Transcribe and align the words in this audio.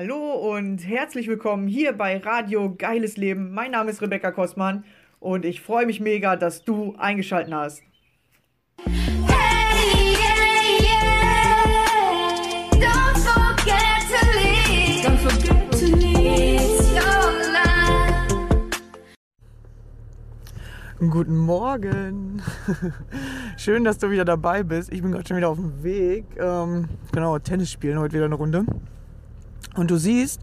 Hallo 0.00 0.54
und 0.54 0.86
herzlich 0.86 1.26
willkommen 1.26 1.66
hier 1.66 1.92
bei 1.92 2.18
Radio 2.18 2.72
Geiles 2.72 3.16
Leben. 3.16 3.52
Mein 3.52 3.72
Name 3.72 3.90
ist 3.90 4.00
Rebecca 4.00 4.30
Kostmann 4.30 4.84
und 5.18 5.44
ich 5.44 5.60
freue 5.60 5.86
mich 5.86 5.98
mega, 5.98 6.36
dass 6.36 6.62
du 6.62 6.94
eingeschaltet 6.98 7.52
hast. 7.52 7.82
Hey, 8.84 10.12
yeah, 10.12 10.78
yeah. 10.80 11.64
Don't 12.74 13.18
forget 13.18 14.06
to 14.08 14.24
leave. 14.38 15.04
Don't 15.04 15.18
forget 15.18 15.68
to 15.72 15.86
leave. 15.96 16.62
It's 16.62 16.92
your 16.92 17.32
life. 17.52 18.36
Guten 21.10 21.38
Morgen. 21.38 22.40
Schön, 23.56 23.82
dass 23.82 23.98
du 23.98 24.12
wieder 24.12 24.24
dabei 24.24 24.62
bist. 24.62 24.92
Ich 24.92 25.02
bin 25.02 25.10
gerade 25.10 25.26
schon 25.26 25.38
wieder 25.38 25.48
auf 25.48 25.58
dem 25.58 25.82
Weg. 25.82 26.24
Ähm, 26.38 26.88
genau, 27.10 27.36
Tennis 27.40 27.72
spielen 27.72 27.98
heute 27.98 28.14
wieder 28.14 28.26
eine 28.26 28.36
Runde. 28.36 28.64
Und 29.78 29.92
du 29.92 29.96
siehst, 29.96 30.40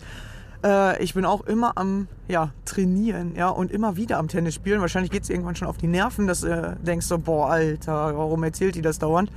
äh, 0.63 1.01
ich 1.03 1.13
bin 1.13 1.25
auch 1.25 1.41
immer 1.41 1.77
am 1.77 2.07
ja, 2.27 2.51
Trainieren 2.63 3.35
ja, 3.35 3.49
und 3.49 3.69
immer 3.69 3.97
wieder 3.97 4.17
am 4.17 4.29
Tennis 4.29 4.55
spielen. 4.55 4.79
Wahrscheinlich 4.79 5.11
geht 5.11 5.23
es 5.23 5.29
irgendwann 5.29 5.55
schon 5.55 5.67
auf 5.67 5.77
die 5.77 5.87
Nerven, 5.87 6.25
dass 6.25 6.41
du 6.41 6.47
äh, 6.47 6.75
denkst 6.81 7.05
so, 7.05 7.17
boah, 7.17 7.49
Alter, 7.49 8.17
warum 8.17 8.43
erzählt 8.43 8.75
die 8.75 8.81
das 8.81 8.97
dauernd? 8.97 9.29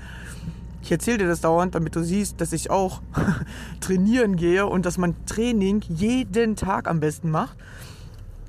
Ich 0.83 0.93
erzähle 0.93 1.19
dir 1.19 1.27
das 1.27 1.41
dauernd, 1.41 1.75
damit 1.75 1.97
du 1.97 2.03
siehst, 2.03 2.41
dass 2.41 2.53
ich 2.53 2.71
auch 2.71 3.03
trainieren 3.81 4.37
gehe 4.37 4.67
und 4.67 4.87
dass 4.87 4.97
man 4.97 5.17
Training 5.27 5.83
jeden 5.89 6.55
Tag 6.55 6.89
am 6.89 7.01
besten 7.01 7.31
macht. 7.31 7.57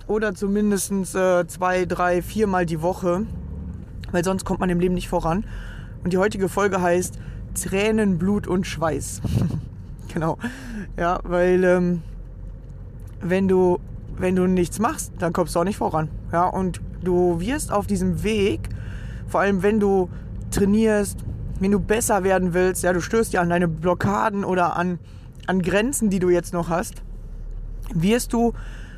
Oder 0.06 0.36
zumindest 0.36 0.92
äh, 1.16 1.48
zwei, 1.48 1.86
drei, 1.86 2.22
viermal 2.22 2.68
die 2.68 2.82
Woche, 2.82 3.26
weil 4.12 4.24
sonst 4.24 4.46
kommt 4.46 4.60
man 4.60 4.70
im 4.70 4.80
Leben 4.80 4.94
nicht 4.94 5.10
voran. 5.10 5.46
Und 6.04 6.14
die 6.14 6.18
heutige 6.18 6.48
Folge 6.48 6.82
heißt 6.82 7.18
Tränen, 7.56 8.20
Blut 8.20 8.48
und 8.48 8.68
Schweiß. 8.68 9.22
genau. 10.14 10.38
Ja, 10.98 11.20
weil 11.24 11.64
ähm, 11.64 12.02
wenn 13.22 13.48
du 13.48 13.80
wenn 14.18 14.36
du 14.36 14.48
nichts 14.48 14.80
machst, 14.80 15.14
dann 15.20 15.32
kommst 15.32 15.56
du 15.56 15.60
auch 15.60 15.64
nicht 15.64 15.78
voran. 15.78 16.10
Ja, 16.32 16.46
und 16.46 16.82
du 17.04 17.40
wirst 17.40 17.72
auf 17.72 17.88
diesem 17.88 18.24
Weg, 18.24 18.70
vor 19.28 19.40
allem 19.40 19.64
wenn 19.64 19.80
du 19.80 20.10
trainierst, 20.52 21.24
wenn 21.60 21.72
du 21.72 21.80
besser 21.80 22.24
werden 22.24 22.54
willst, 22.54 22.84
ja, 22.84 22.94
du 22.94 23.02
stößt 23.02 23.34
ja 23.34 23.42
an 23.42 23.50
deine 23.50 23.68
Blockaden 23.68 24.44
oder 24.44 24.76
an, 24.76 25.00
an 25.48 25.62
Grenzen, 25.62 26.10
die 26.10 26.20
du 26.20 26.30
jetzt 26.30 26.54
noch 26.54 26.70
hast, 26.70 26.96
wirst 27.94 28.34
du 28.34 28.54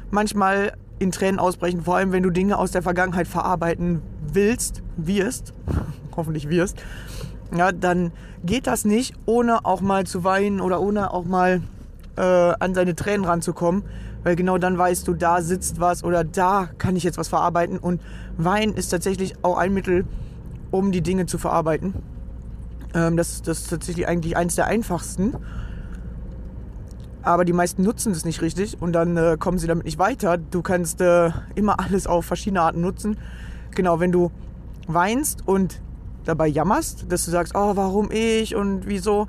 manchmal 0.09 0.73
in 0.99 1.11
Tränen 1.11 1.39
ausbrechen, 1.39 1.81
vor 1.81 1.97
allem 1.97 2.11
wenn 2.11 2.23
du 2.23 2.29
Dinge 2.29 2.57
aus 2.57 2.71
der 2.71 2.81
Vergangenheit 2.81 3.27
verarbeiten 3.27 4.01
willst, 4.31 4.83
wirst, 4.97 5.53
hoffentlich 6.15 6.49
wirst, 6.49 6.83
ja, 7.55 7.71
dann 7.71 8.11
geht 8.43 8.67
das 8.67 8.85
nicht, 8.85 9.13
ohne 9.25 9.65
auch 9.65 9.81
mal 9.81 10.05
zu 10.05 10.23
weinen 10.23 10.61
oder 10.61 10.81
ohne 10.81 11.13
auch 11.13 11.25
mal 11.25 11.61
äh, 12.17 12.21
an 12.21 12.73
seine 12.73 12.95
Tränen 12.95 13.25
ranzukommen, 13.25 13.83
weil 14.23 14.35
genau 14.35 14.57
dann 14.57 14.77
weißt 14.77 15.07
du, 15.07 15.13
da 15.13 15.41
sitzt 15.41 15.79
was 15.79 16.03
oder 16.03 16.23
da 16.23 16.69
kann 16.77 16.95
ich 16.95 17.03
jetzt 17.03 17.17
was 17.17 17.27
verarbeiten 17.27 17.77
und 17.77 18.01
Wein 18.37 18.73
ist 18.73 18.89
tatsächlich 18.89 19.35
auch 19.43 19.57
ein 19.57 19.73
Mittel, 19.73 20.05
um 20.71 20.91
die 20.91 21.01
Dinge 21.01 21.25
zu 21.25 21.37
verarbeiten. 21.37 21.93
Ähm, 22.93 23.17
das, 23.17 23.41
das 23.41 23.61
ist 23.61 23.69
tatsächlich 23.69 24.07
eigentlich 24.07 24.37
eins 24.37 24.55
der 24.55 24.67
einfachsten. 24.67 25.35
Aber 27.23 27.45
die 27.45 27.53
meisten 27.53 27.83
nutzen 27.83 28.11
es 28.13 28.25
nicht 28.25 28.41
richtig 28.41 28.81
und 28.81 28.93
dann 28.93 29.15
äh, 29.15 29.37
kommen 29.39 29.59
sie 29.59 29.67
damit 29.67 29.85
nicht 29.85 29.99
weiter. 29.99 30.37
Du 30.37 30.63
kannst 30.63 31.01
äh, 31.01 31.29
immer 31.53 31.79
alles 31.79 32.07
auf 32.07 32.25
verschiedene 32.25 32.61
Arten 32.61 32.81
nutzen. 32.81 33.17
Genau, 33.75 33.99
wenn 33.99 34.11
du 34.11 34.31
weinst 34.87 35.47
und 35.47 35.81
dabei 36.25 36.47
jammerst, 36.47 37.11
dass 37.11 37.25
du 37.25 37.31
sagst, 37.31 37.55
oh, 37.55 37.75
warum 37.75 38.09
ich 38.11 38.55
und 38.55 38.87
wieso, 38.87 39.27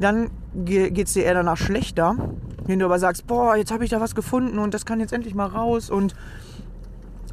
dann 0.00 0.30
geht 0.54 1.06
es 1.06 1.12
dir 1.14 1.24
eher 1.24 1.34
danach 1.34 1.56
schlechter. 1.56 2.16
Wenn 2.66 2.78
du 2.78 2.84
aber 2.84 2.98
sagst, 2.98 3.26
boah, 3.26 3.56
jetzt 3.56 3.72
habe 3.72 3.84
ich 3.84 3.90
da 3.90 4.00
was 4.00 4.14
gefunden 4.14 4.58
und 4.58 4.74
das 4.74 4.86
kann 4.86 5.00
jetzt 5.00 5.12
endlich 5.12 5.34
mal 5.34 5.46
raus 5.46 5.90
und 5.90 6.14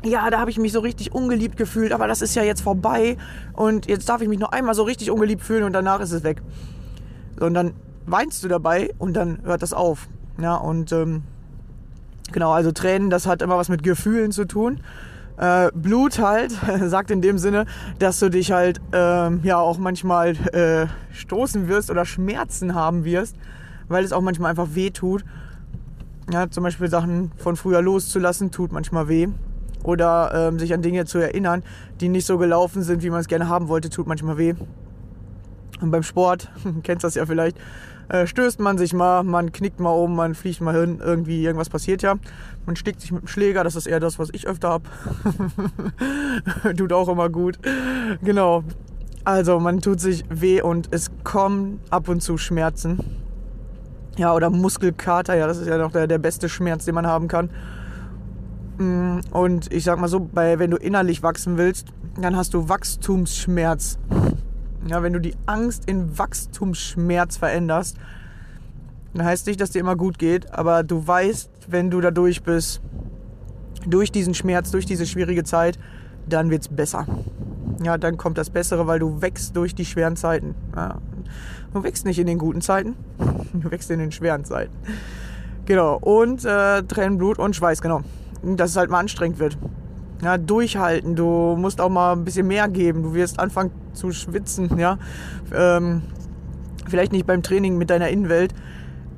ja, 0.04 0.30
da 0.30 0.40
habe 0.40 0.50
ich 0.50 0.58
mich 0.58 0.72
so 0.72 0.80
richtig 0.80 1.14
ungeliebt 1.14 1.58
gefühlt, 1.58 1.92
aber 1.92 2.08
das 2.08 2.22
ist 2.22 2.34
ja 2.36 2.44
jetzt 2.44 2.62
vorbei 2.62 3.18
und 3.54 3.88
jetzt 3.88 4.08
darf 4.08 4.22
ich 4.22 4.30
mich 4.30 4.40
noch 4.40 4.52
einmal 4.52 4.74
so 4.74 4.84
richtig 4.84 5.12
ungeliebt 5.12 5.42
fühlen 5.42 5.64
und 5.64 5.74
danach 5.74 6.00
ist 6.00 6.12
es 6.12 6.24
weg. 6.24 6.42
Und 7.40 7.54
dann 7.54 7.74
weinst 8.06 8.44
du 8.44 8.48
dabei 8.48 8.92
und 8.98 9.14
dann 9.14 9.40
hört 9.44 9.62
das 9.62 9.74
auf. 9.74 10.08
Ja, 10.42 10.56
und 10.56 10.92
ähm, 10.94 11.24
genau, 12.32 12.52
also 12.52 12.72
Tränen, 12.72 13.10
das 13.10 13.28
hat 13.28 13.42
immer 13.42 13.58
was 13.58 13.70
mit 13.70 13.84
Gefühlen 13.84 14.32
zu 14.32 14.46
tun. 14.46 14.82
Äh, 15.40 15.72
Blut 15.74 16.20
halt 16.20 16.52
sagt 16.86 17.12
in 17.12 17.22
dem 17.22 17.38
Sinne, 17.38 17.66
dass 17.98 18.20
du 18.20 18.30
dich 18.30 18.52
halt 18.52 18.82
ähm, 18.92 19.40
ja 19.44 19.58
auch 19.58 19.78
manchmal 19.78 20.32
äh, 20.54 20.88
stoßen 21.14 21.70
wirst 21.70 21.90
oder 21.90 22.04
Schmerzen 22.06 22.76
haben 22.76 23.06
wirst, 23.06 23.38
weil 23.88 24.04
es 24.04 24.12
auch 24.12 24.22
manchmal 24.22 24.50
einfach 24.50 24.68
weh 24.74 24.90
tut. 24.90 25.24
Ja, 26.32 26.50
zum 26.50 26.64
Beispiel 26.64 26.90
Sachen 26.90 27.32
von 27.38 27.56
früher 27.56 27.82
loszulassen, 27.82 28.52
tut 28.52 28.72
manchmal 28.72 29.08
weh. 29.08 29.30
Oder 29.82 30.50
ähm, 30.50 30.60
sich 30.60 30.74
an 30.74 30.82
Dinge 30.82 31.06
zu 31.06 31.20
erinnern, 31.20 31.64
die 32.02 32.10
nicht 32.10 32.26
so 32.26 32.38
gelaufen 32.38 32.84
sind, 32.84 33.02
wie 33.02 33.10
man 33.10 33.22
es 33.22 33.28
gerne 33.28 33.48
haben 33.48 33.70
wollte, 33.70 33.90
tut 33.90 34.08
manchmal 34.08 34.38
weh. 34.38 34.56
Und 35.80 35.92
beim 35.92 36.04
Sport, 36.04 36.52
kennst 36.84 37.06
das 37.06 37.16
ja 37.16 37.26
vielleicht, 37.26 37.58
äh, 38.10 38.28
stößt 38.28 38.60
man 38.60 38.78
sich 38.78 38.94
mal, 38.94 39.24
man 39.24 39.52
knickt 39.52 39.80
mal 39.80 39.92
um, 39.92 40.16
man 40.16 40.36
fliegt 40.36 40.62
mal 40.62 40.76
hin, 40.76 41.00
irgendwie 41.04 41.44
irgendwas 41.44 41.70
passiert 41.70 42.02
ja. 42.02 42.16
Man 42.66 42.76
stickt 42.76 43.02
sich 43.02 43.12
mit 43.12 43.24
dem 43.24 43.28
Schläger, 43.28 43.64
das 43.64 43.76
ist 43.76 43.88
eher 43.88 44.00
das, 44.00 44.20
was 44.20 44.30
ich 44.34 44.48
öfter 44.48 44.70
hab. 44.70 44.84
tut 46.78 46.94
auch 46.94 47.08
immer 47.08 47.30
gut. 47.30 47.60
Genau. 48.24 48.64
Also 49.24 49.60
man 49.60 49.82
tut 49.82 50.00
sich 50.00 50.24
weh 50.30 50.62
und 50.62 50.90
es 50.92 51.12
kommen 51.24 51.80
ab 51.90 52.10
und 52.10 52.22
zu 52.22 52.38
Schmerzen. 52.38 53.00
Ja, 54.18 54.34
oder 54.34 54.50
Muskelkater, 54.50 55.36
ja, 55.38 55.48
das 55.48 55.58
ist 55.58 55.68
ja 55.68 55.78
noch 55.78 55.92
der, 55.92 56.08
der 56.08 56.18
beste 56.18 56.50
Schmerz, 56.50 56.86
den 56.86 56.96
man 56.96 57.08
haben 57.08 57.28
kann. 57.28 57.50
Mm, 58.78 59.20
Und 59.32 59.72
ich 59.72 59.84
sag 59.84 60.00
mal 60.00 60.08
so, 60.08 60.20
bei, 60.20 60.60
wenn 60.60 60.72
du 60.72 60.78
innerlich 60.78 61.22
wachsen 61.22 61.58
willst, 61.58 61.90
dann 62.20 62.36
hast 62.36 62.54
du 62.54 62.70
Wachstumsschmerz. 62.70 64.00
Ja, 64.88 65.04
wenn 65.04 65.14
du 65.14 65.20
die 65.20 65.36
Angst 65.46 65.84
in 65.88 66.18
Wachstumsschmerz 66.18 67.38
veränderst, 67.38 67.98
dann 69.14 69.26
heißt 69.26 69.48
nicht, 69.48 69.60
dass 69.60 69.72
dir 69.72 69.80
immer 69.80 69.96
gut 69.96 70.20
geht, 70.20 70.54
aber 70.54 70.84
du 70.84 71.06
weißt, 71.06 71.50
wenn 71.68 71.90
du 71.90 72.00
da 72.00 72.12
durch 72.12 72.44
bist, 72.44 72.82
durch 73.86 74.12
diesen 74.12 74.34
Schmerz, 74.34 74.72
durch 74.72 74.86
diese 74.86 75.06
schwierige 75.06 75.44
Zeit, 75.44 75.80
dann 76.28 76.50
wird's 76.50 76.68
besser. 76.68 77.06
Ja, 77.84 77.98
dann 77.98 78.18
kommt 78.18 78.38
das 78.38 78.50
Bessere, 78.50 78.88
weil 78.88 79.00
du 79.00 79.22
wächst 79.22 79.56
durch 79.56 79.74
die 79.74 79.86
schweren 79.86 80.16
Zeiten. 80.16 80.54
Ja. 80.76 80.98
Du 81.74 81.84
wächst 81.84 82.06
nicht 82.06 82.20
in 82.20 82.28
den 82.28 82.38
guten 82.38 82.62
Zeiten, 82.62 82.96
du 83.54 83.72
wächst 83.72 83.90
in 83.92 84.00
den 84.00 84.12
schweren 84.12 84.44
Zeiten. 84.46 84.74
Genau, 85.66 85.98
und 85.98 86.46
äh, 86.46 86.84
Tränen, 86.84 87.18
Blut 87.18 87.38
und 87.40 87.56
Schweiß, 87.56 87.82
genau. 87.82 88.02
Dass 88.42 88.72
es 88.72 88.78
halt 88.78 88.90
mal 88.90 89.00
anstrengend 89.00 89.40
wird. 89.40 89.58
Ja, 90.24 90.38
durchhalten, 90.38 91.16
du 91.16 91.56
musst 91.58 91.80
auch 91.80 91.90
mal 91.90 92.14
ein 92.14 92.26
bisschen 92.26 92.48
mehr 92.48 92.68
geben, 92.68 93.04
du 93.04 93.14
wirst 93.14 93.40
anfangen 93.40 93.72
zu 94.00 94.12
schwitzen, 94.12 94.78
ja. 94.78 94.98
Ähm, 95.54 96.02
vielleicht 96.88 97.12
nicht 97.12 97.28
beim 97.28 97.44
Training 97.44 97.78
mit 97.78 97.90
deiner 97.90 98.10
Innenwelt, 98.10 98.56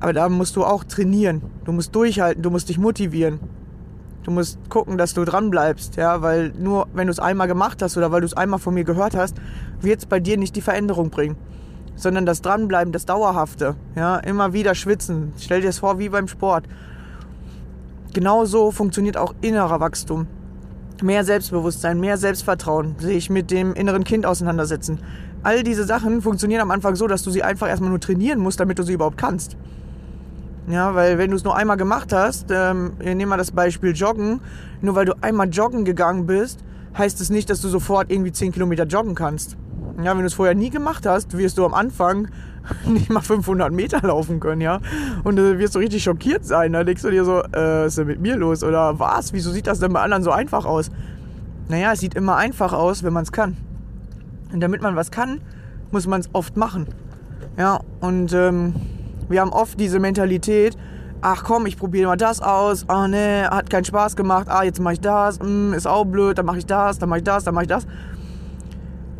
aber 0.00 0.12
da 0.12 0.28
musst 0.28 0.56
du 0.56 0.64
auch 0.64 0.84
trainieren. 0.84 1.42
Du 1.64 1.72
musst 1.72 1.94
durchhalten, 1.94 2.42
du 2.42 2.50
musst 2.50 2.68
dich 2.68 2.78
motivieren. 2.78 3.40
Du 4.24 4.30
musst 4.30 4.58
gucken, 4.68 4.98
dass 4.98 5.14
du 5.14 5.24
dran 5.24 5.50
bleibst, 5.50 5.96
ja, 5.96 6.22
weil 6.22 6.52
nur 6.56 6.86
wenn 6.94 7.08
du 7.08 7.10
es 7.10 7.18
einmal 7.18 7.48
gemacht 7.48 7.82
hast 7.82 7.96
oder 7.96 8.12
weil 8.12 8.20
du 8.20 8.26
es 8.26 8.34
einmal 8.34 8.60
von 8.60 8.74
mir 8.74 8.84
gehört 8.84 9.16
hast, 9.16 9.36
wird 9.80 9.98
es 9.98 10.06
bei 10.06 10.20
dir 10.20 10.36
nicht 10.36 10.54
die 10.54 10.60
Veränderung 10.60 11.10
bringen, 11.10 11.36
sondern 11.96 12.24
das 12.24 12.40
Dranbleiben, 12.40 12.92
das 12.92 13.04
Dauerhafte, 13.04 13.74
ja, 13.96 14.18
immer 14.18 14.52
wieder 14.52 14.76
schwitzen. 14.76 15.32
Stell 15.38 15.60
dir 15.60 15.68
das 15.68 15.80
vor 15.80 15.98
wie 15.98 16.08
beim 16.08 16.28
Sport. 16.28 16.66
Genauso 18.12 18.70
funktioniert 18.70 19.16
auch 19.16 19.34
innerer 19.40 19.80
Wachstum. 19.80 20.28
Mehr 21.02 21.24
Selbstbewusstsein, 21.24 21.98
mehr 21.98 22.16
Selbstvertrauen, 22.16 22.94
sich 22.98 23.28
mit 23.28 23.50
dem 23.50 23.74
inneren 23.74 24.04
Kind 24.04 24.24
auseinandersetzen. 24.24 25.00
All 25.42 25.64
diese 25.64 25.84
Sachen 25.84 26.22
funktionieren 26.22 26.62
am 26.62 26.70
Anfang 26.70 26.94
so, 26.94 27.08
dass 27.08 27.24
du 27.24 27.30
sie 27.30 27.42
einfach 27.42 27.68
erstmal 27.68 27.90
nur 27.90 27.98
trainieren 27.98 28.38
musst, 28.38 28.60
damit 28.60 28.78
du 28.78 28.84
sie 28.84 28.92
überhaupt 28.92 29.18
kannst. 29.18 29.56
Ja, 30.68 30.94
weil 30.94 31.18
wenn 31.18 31.30
du 31.30 31.36
es 31.36 31.42
nur 31.42 31.56
einmal 31.56 31.76
gemacht 31.76 32.12
hast, 32.12 32.52
ähm, 32.52 32.92
nehmen 33.02 33.28
mal 33.28 33.36
das 33.36 33.50
Beispiel 33.50 33.92
Joggen, 33.96 34.40
nur 34.80 34.94
weil 34.94 35.06
du 35.06 35.14
einmal 35.20 35.48
joggen 35.48 35.84
gegangen 35.84 36.26
bist, 36.26 36.60
heißt 36.96 37.20
es 37.20 37.30
nicht, 37.30 37.50
dass 37.50 37.60
du 37.60 37.68
sofort 37.68 38.12
irgendwie 38.12 38.30
10 38.30 38.52
Kilometer 38.52 38.84
joggen 38.84 39.16
kannst. 39.16 39.56
Ja, 40.02 40.12
wenn 40.12 40.20
du 40.20 40.26
es 40.26 40.34
vorher 40.34 40.54
nie 40.54 40.70
gemacht 40.70 41.04
hast, 41.04 41.36
wirst 41.36 41.58
du 41.58 41.64
am 41.64 41.74
Anfang 41.74 42.28
nicht 42.86 43.10
mal 43.10 43.20
500 43.20 43.72
Meter 43.72 44.00
laufen 44.06 44.40
können, 44.40 44.60
ja. 44.60 44.80
Und 45.24 45.36
du 45.36 45.58
wirst 45.58 45.72
so 45.72 45.78
richtig 45.78 46.02
schockiert 46.02 46.44
sein. 46.44 46.72
Da 46.72 46.84
denkst 46.84 47.02
du 47.02 47.10
dir 47.10 47.24
so, 47.24 47.40
äh, 47.40 47.84
was 47.84 47.88
ist 47.88 47.98
denn 47.98 48.06
mit 48.06 48.20
mir 48.20 48.36
los? 48.36 48.62
Oder 48.62 48.98
was? 48.98 49.32
Wieso 49.32 49.50
sieht 49.50 49.66
das 49.66 49.80
denn 49.80 49.92
bei 49.92 50.00
anderen 50.00 50.22
so 50.22 50.30
einfach 50.30 50.64
aus? 50.64 50.90
Naja, 51.68 51.92
es 51.92 52.00
sieht 52.00 52.14
immer 52.14 52.36
einfach 52.36 52.72
aus, 52.72 53.02
wenn 53.02 53.12
man 53.12 53.22
es 53.22 53.32
kann. 53.32 53.56
Und 54.52 54.60
damit 54.60 54.82
man 54.82 54.96
was 54.96 55.10
kann, 55.10 55.40
muss 55.90 56.06
man 56.06 56.20
es 56.20 56.28
oft 56.32 56.56
machen. 56.56 56.86
Ja, 57.56 57.80
und 58.00 58.32
ähm, 58.32 58.74
wir 59.28 59.40
haben 59.40 59.52
oft 59.52 59.78
diese 59.78 59.98
Mentalität, 59.98 60.76
ach 61.20 61.44
komm, 61.44 61.66
ich 61.66 61.78
probiere 61.78 62.08
mal 62.08 62.16
das 62.16 62.40
aus, 62.40 62.88
ah 62.88 63.08
ne, 63.08 63.48
hat 63.50 63.70
keinen 63.70 63.84
Spaß 63.84 64.16
gemacht, 64.16 64.48
ah 64.48 64.62
jetzt 64.62 64.80
mache 64.80 64.94
ich 64.94 65.00
das, 65.00 65.38
mm, 65.38 65.72
ist 65.74 65.86
auch 65.86 66.04
blöd, 66.04 66.38
dann 66.38 66.46
mache 66.46 66.58
ich 66.58 66.66
das, 66.66 66.98
dann 66.98 67.08
mache 67.08 67.18
ich 67.18 67.24
das, 67.24 67.44
dann 67.44 67.54
mache 67.54 67.64
ich 67.64 67.68
das. 67.68 67.86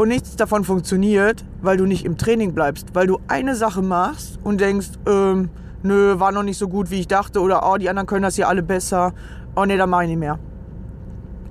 Und 0.02 0.08
nichts 0.08 0.34
davon 0.34 0.64
funktioniert, 0.64 1.44
weil 1.60 1.76
du 1.76 1.86
nicht 1.86 2.04
im 2.04 2.18
Training 2.18 2.54
bleibst, 2.54 2.88
weil 2.92 3.06
du 3.06 3.20
eine 3.28 3.54
Sache 3.54 3.82
machst 3.82 4.36
und 4.42 4.60
denkst, 4.60 4.88
ähm, 5.06 5.48
nö, 5.84 6.18
war 6.18 6.32
noch 6.32 6.42
nicht 6.42 6.58
so 6.58 6.66
gut, 6.66 6.90
wie 6.90 6.98
ich 6.98 7.06
dachte, 7.06 7.40
oder 7.40 7.62
oh, 7.70 7.76
die 7.76 7.88
anderen 7.88 8.08
können 8.08 8.24
das 8.24 8.34
hier 8.34 8.48
alle 8.48 8.64
besser, 8.64 9.12
oh 9.54 9.64
nee, 9.64 9.76
dann 9.76 9.88
mach 9.88 10.02
ich 10.02 10.08
nicht 10.08 10.18
mehr. 10.18 10.40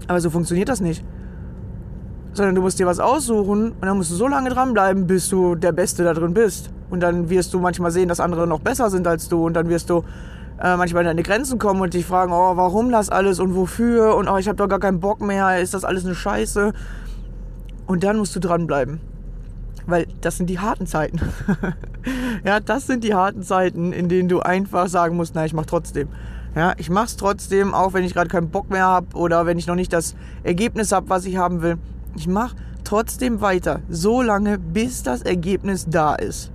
Aber 0.09 0.19
so 0.19 0.29
funktioniert 0.29 0.67
das 0.67 0.81
nicht. 0.81 1.01
Sondern 2.33 2.53
du 2.53 2.61
musst 2.61 2.77
dir 2.77 2.85
was 2.85 2.99
aussuchen 2.99 3.71
und 3.71 3.85
dann 3.85 3.95
musst 3.95 4.11
du 4.11 4.15
so 4.15 4.27
lange 4.27 4.49
dranbleiben, 4.49 5.07
bis 5.07 5.29
du 5.29 5.55
der 5.55 5.71
Beste 5.71 6.03
da 6.03 6.13
drin 6.13 6.33
bist. 6.33 6.71
Und 6.89 6.99
dann 6.99 7.29
wirst 7.29 7.53
du 7.53 7.59
manchmal 7.61 7.91
sehen, 7.91 8.09
dass 8.09 8.19
andere 8.19 8.47
noch 8.47 8.59
besser 8.59 8.89
sind 8.89 9.07
als 9.07 9.29
du 9.29 9.45
und 9.45 9.53
dann 9.53 9.69
wirst 9.69 9.89
du 9.89 10.03
äh, 10.61 10.75
manchmal 10.75 11.03
an 11.03 11.15
deine 11.15 11.23
Grenzen 11.23 11.57
kommen 11.57 11.79
und 11.79 11.93
dich 11.93 12.05
fragen, 12.05 12.33
oh, 12.33 12.57
warum 12.57 12.91
das 12.91 13.07
alles 13.07 13.39
und 13.39 13.55
wofür 13.55 14.17
und 14.17 14.27
oh, 14.27 14.35
ich 14.35 14.49
habe 14.49 14.57
doch 14.57 14.67
gar 14.67 14.79
keinen 14.79 14.99
Bock 14.99 15.21
mehr, 15.21 15.61
ist 15.61 15.73
das 15.73 15.85
alles 15.85 16.03
eine 16.03 16.15
Scheiße? 16.15 16.73
Und 17.91 18.05
dann 18.05 18.17
musst 18.17 18.33
du 18.33 18.39
dranbleiben. 18.39 19.01
Weil 19.85 20.07
das 20.21 20.37
sind 20.37 20.49
die 20.49 20.59
harten 20.59 20.87
Zeiten. 20.87 21.19
ja, 22.45 22.61
das 22.61 22.87
sind 22.87 23.03
die 23.03 23.13
harten 23.13 23.43
Zeiten, 23.43 23.91
in 23.91 24.07
denen 24.07 24.29
du 24.29 24.39
einfach 24.39 24.87
sagen 24.87 25.17
musst, 25.17 25.35
na, 25.35 25.43
ich 25.43 25.51
mach 25.51 25.65
trotzdem. 25.65 26.07
Ja, 26.55 26.73
ich 26.77 26.89
mach's 26.89 27.17
trotzdem, 27.17 27.73
auch 27.73 27.91
wenn 27.91 28.05
ich 28.05 28.13
gerade 28.13 28.29
keinen 28.29 28.49
Bock 28.49 28.69
mehr 28.69 28.85
habe 28.85 29.17
oder 29.17 29.45
wenn 29.45 29.57
ich 29.57 29.67
noch 29.67 29.75
nicht 29.75 29.91
das 29.91 30.15
Ergebnis 30.43 30.93
habe, 30.93 31.09
was 31.09 31.25
ich 31.25 31.35
haben 31.35 31.61
will. 31.61 31.79
Ich 32.15 32.29
mach 32.29 32.55
trotzdem 32.85 33.41
weiter, 33.41 33.81
so 33.89 34.21
lange, 34.21 34.57
bis 34.57 35.03
das 35.03 35.21
Ergebnis 35.21 35.85
da 35.89 36.15
ist. 36.15 36.49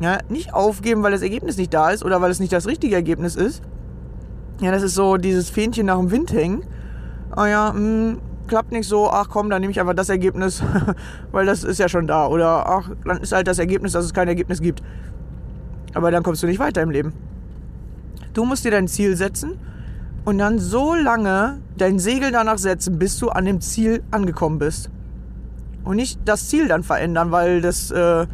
Ja, 0.00 0.20
nicht 0.30 0.54
aufgeben, 0.54 1.02
weil 1.02 1.12
das 1.12 1.20
Ergebnis 1.20 1.58
nicht 1.58 1.74
da 1.74 1.90
ist 1.90 2.02
oder 2.02 2.22
weil 2.22 2.30
es 2.30 2.40
nicht 2.40 2.54
das 2.54 2.66
richtige 2.66 2.94
Ergebnis 2.94 3.36
ist. 3.36 3.62
Ja, 4.62 4.70
das 4.70 4.82
ist 4.82 4.94
so 4.94 5.18
dieses 5.18 5.50
Fähnchen 5.50 5.84
nach 5.84 5.98
dem 5.98 6.10
Wind 6.10 6.32
hängen. 6.32 6.64
Oh 7.36 7.44
ja, 7.44 7.70
mh, 7.70 8.16
klappt 8.46 8.72
nicht 8.72 8.88
so, 8.88 9.10
ach 9.10 9.28
komm, 9.28 9.50
dann 9.50 9.60
nehme 9.60 9.70
ich 9.70 9.80
einfach 9.80 9.94
das 9.94 10.08
Ergebnis, 10.08 10.62
weil 11.32 11.46
das 11.46 11.64
ist 11.64 11.78
ja 11.78 11.88
schon 11.88 12.06
da. 12.06 12.26
Oder 12.26 12.68
ach, 12.68 12.90
dann 13.04 13.18
ist 13.18 13.32
halt 13.32 13.46
das 13.46 13.58
Ergebnis, 13.58 13.92
dass 13.92 14.04
es 14.04 14.14
kein 14.14 14.28
Ergebnis 14.28 14.60
gibt. 14.60 14.82
Aber 15.94 16.10
dann 16.10 16.22
kommst 16.22 16.42
du 16.42 16.46
nicht 16.46 16.58
weiter 16.58 16.82
im 16.82 16.90
Leben. 16.90 17.12
Du 18.32 18.44
musst 18.44 18.64
dir 18.64 18.70
dein 18.70 18.88
Ziel 18.88 19.16
setzen 19.16 19.58
und 20.24 20.38
dann 20.38 20.58
so 20.58 20.94
lange 20.94 21.58
dein 21.78 21.98
Segel 21.98 22.32
danach 22.32 22.58
setzen, 22.58 22.98
bis 22.98 23.18
du 23.18 23.30
an 23.30 23.44
dem 23.44 23.60
Ziel 23.60 24.02
angekommen 24.10 24.58
bist. 24.58 24.90
Und 25.84 25.96
nicht 25.96 26.20
das 26.24 26.48
Ziel 26.48 26.68
dann 26.68 26.82
verändern, 26.82 27.30
weil 27.30 27.60
das, 27.60 27.90
äh, 27.92 28.26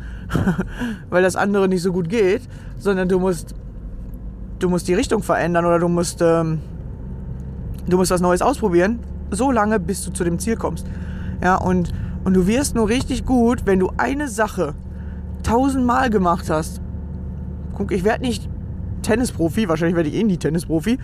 weil 1.11 1.23
das 1.23 1.37
andere 1.37 1.69
nicht 1.69 1.83
so 1.83 1.93
gut 1.93 2.09
geht, 2.09 2.43
sondern 2.79 3.09
du 3.09 3.19
musst, 3.19 3.55
du 4.59 4.69
musst 4.69 4.89
die 4.89 4.95
Richtung 4.95 5.23
verändern 5.23 5.67
oder 5.67 5.79
du 5.79 5.89
musst, 5.89 6.23
ähm, 6.23 6.61
du 7.87 7.97
musst 7.97 8.11
was 8.11 8.23
Neues 8.23 8.43
ausprobieren, 8.43 9.01
so 9.33 9.51
lange, 9.51 9.81
bis 9.81 10.05
du 10.05 10.13
zu 10.13 10.25
dem 10.25 10.39
Ziel 10.39 10.57
kommst. 10.57 10.87
Ja, 11.43 11.57
und, 11.57 11.93
und 12.25 12.35
du 12.35 12.47
wirst 12.47 12.75
nur 12.75 12.89
richtig 12.89 13.25
gut, 13.25 13.67
wenn 13.67 13.79
du 13.79 13.91
eine 13.97 14.29
Sache 14.29 14.75
tausendmal 15.43 16.11
gemacht 16.11 16.51
hast. 16.51 16.81
Guck, 17.75 17.91
ich 17.91 18.05
werde 18.05 18.23
nicht 18.23 18.49
Tennisprofi, 19.03 19.69
wahrscheinlich 19.69 19.97
werde 19.97 20.09
ich 20.09 20.15
eh 20.15 20.25
nie 20.25 20.37
Tennisprofi. 20.37 20.99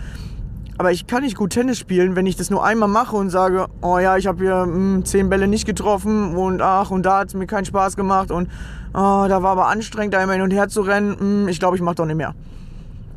Aber 0.77 0.93
ich 0.93 1.07
kann 1.07 1.23
nicht 1.23 1.35
gut 1.35 1.49
Tennis 1.49 1.77
spielen, 1.77 2.15
wenn 2.15 2.25
ich 2.25 2.37
das 2.37 2.49
nur 2.49 2.63
einmal 2.63 2.87
mache 2.87 3.17
und 3.17 3.29
sage, 3.29 3.67
oh 3.81 3.99
ja, 3.99 4.15
ich 4.15 4.27
habe 4.27 4.41
hier 4.41 4.65
mh, 4.65 5.03
zehn 5.03 5.29
Bälle 5.29 5.49
nicht 5.49 5.65
getroffen 5.65 6.37
und 6.37 6.61
ach, 6.61 6.89
und 6.89 7.05
da 7.05 7.19
hat 7.19 7.27
es 7.27 7.33
mir 7.33 7.47
keinen 7.47 7.65
Spaß 7.65 7.97
gemacht 7.97 8.31
und 8.31 8.47
oh, 8.93 9.25
da 9.27 9.43
war 9.43 9.51
aber 9.51 9.67
anstrengend, 9.67 10.13
da 10.13 10.23
immer 10.23 10.33
hin 10.33 10.41
und 10.41 10.51
her 10.51 10.69
zu 10.69 10.79
rennen. 10.79 11.43
Mh, 11.43 11.51
ich 11.51 11.59
glaube, 11.59 11.75
ich 11.75 11.81
mache 11.81 11.95
doch 11.95 12.05
nicht 12.05 12.15
mehr. 12.15 12.33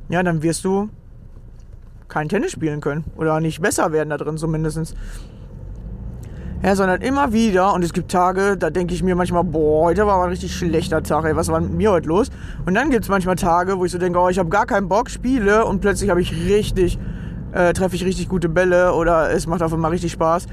Ja, 0.08 0.24
dann 0.24 0.42
wirst 0.42 0.64
du 0.64 0.88
kein 2.12 2.28
Tennis 2.28 2.52
spielen 2.52 2.82
können 2.82 3.04
oder 3.16 3.40
nicht 3.40 3.62
besser 3.62 3.90
werden 3.90 4.10
da 4.10 4.18
drin 4.18 4.36
zumindest. 4.36 4.94
Ja, 6.62 6.76
sondern 6.76 7.00
immer 7.00 7.32
wieder, 7.32 7.72
und 7.72 7.82
es 7.82 7.92
gibt 7.92 8.12
Tage, 8.12 8.56
da 8.56 8.70
denke 8.70 8.94
ich 8.94 9.02
mir 9.02 9.16
manchmal, 9.16 9.42
boah, 9.42 9.86
heute 9.86 10.06
war 10.06 10.18
mal 10.18 10.24
ein 10.24 10.30
richtig 10.30 10.54
schlechter 10.54 11.02
Tag, 11.02 11.24
ey, 11.24 11.34
was 11.34 11.48
war 11.48 11.60
mit 11.60 11.72
mir 11.72 11.90
heute 11.90 12.08
los? 12.08 12.28
Und 12.66 12.74
dann 12.74 12.90
gibt 12.90 13.02
es 13.04 13.08
manchmal 13.08 13.34
Tage, 13.34 13.78
wo 13.78 13.84
ich 13.84 13.90
so 13.90 13.98
denke, 13.98 14.18
oh, 14.20 14.28
ich 14.28 14.38
habe 14.38 14.50
gar 14.50 14.66
keinen 14.66 14.88
Bock, 14.88 15.10
spiele 15.10 15.64
und 15.64 15.80
plötzlich 15.80 16.10
habe 16.10 16.20
ich 16.20 16.32
richtig, 16.46 17.00
äh, 17.52 17.72
treffe 17.72 17.96
ich 17.96 18.04
richtig 18.04 18.28
gute 18.28 18.48
Bälle 18.48 18.92
oder 18.92 19.32
es 19.32 19.48
macht 19.48 19.62
auf 19.62 19.72
einmal 19.72 19.90
richtig 19.90 20.12
Spaß. 20.12 20.46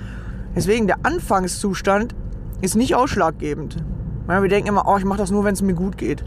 Deswegen, 0.56 0.88
der 0.88 0.98
Anfangszustand 1.04 2.16
ist 2.62 2.76
nicht 2.76 2.96
ausschlaggebend. 2.96 3.78
Wir 4.26 4.48
denken 4.48 4.70
immer, 4.70 4.86
oh, 4.88 4.98
ich 4.98 5.06
mache 5.06 5.20
das 5.20 5.30
nur, 5.30 5.44
wenn 5.44 5.54
es 5.54 5.62
mir 5.62 5.76
gut 5.76 5.98
geht. 5.98 6.24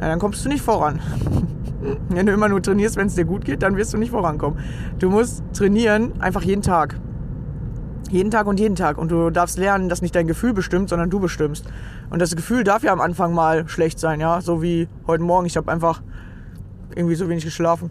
Ja, 0.00 0.08
dann 0.08 0.18
kommst 0.18 0.44
du 0.44 0.48
nicht 0.48 0.62
voran. 0.62 1.00
Wenn 2.08 2.26
du 2.26 2.32
immer 2.32 2.48
nur 2.48 2.62
trainierst, 2.62 2.96
wenn 2.96 3.06
es 3.06 3.14
dir 3.14 3.24
gut 3.24 3.44
geht, 3.44 3.62
dann 3.62 3.76
wirst 3.76 3.92
du 3.92 3.98
nicht 3.98 4.10
vorankommen. 4.10 4.58
Du 4.98 5.08
musst 5.10 5.44
trainieren 5.52 6.20
einfach 6.20 6.42
jeden 6.42 6.62
Tag. 6.62 6.98
Jeden 8.10 8.30
Tag 8.30 8.46
und 8.46 8.58
jeden 8.58 8.76
Tag. 8.76 8.98
Und 8.98 9.10
du 9.10 9.30
darfst 9.30 9.58
lernen, 9.58 9.88
dass 9.88 10.02
nicht 10.02 10.14
dein 10.14 10.26
Gefühl 10.26 10.52
bestimmt, 10.52 10.88
sondern 10.88 11.10
du 11.10 11.20
bestimmst. 11.20 11.66
Und 12.10 12.20
das 12.20 12.34
Gefühl 12.34 12.64
darf 12.64 12.82
ja 12.82 12.92
am 12.92 13.00
Anfang 13.00 13.34
mal 13.34 13.68
schlecht 13.68 13.98
sein, 13.98 14.20
ja. 14.20 14.40
So 14.40 14.62
wie 14.62 14.88
heute 15.06 15.22
Morgen. 15.22 15.46
Ich 15.46 15.56
habe 15.56 15.70
einfach 15.70 16.02
irgendwie 16.94 17.14
so 17.14 17.28
wenig 17.28 17.44
geschlafen. 17.44 17.90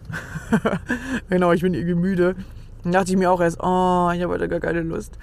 genau, 1.30 1.52
ich 1.52 1.62
bin 1.62 1.74
irgendwie 1.74 1.94
müde. 1.94 2.34
Dann 2.82 2.92
dachte 2.92 3.10
ich 3.10 3.16
mir 3.16 3.30
auch 3.30 3.40
erst, 3.40 3.58
oh, 3.60 4.10
ich 4.14 4.22
habe 4.22 4.34
heute 4.34 4.48
gar 4.48 4.60
keine 4.60 4.80
Lust. 4.80 5.18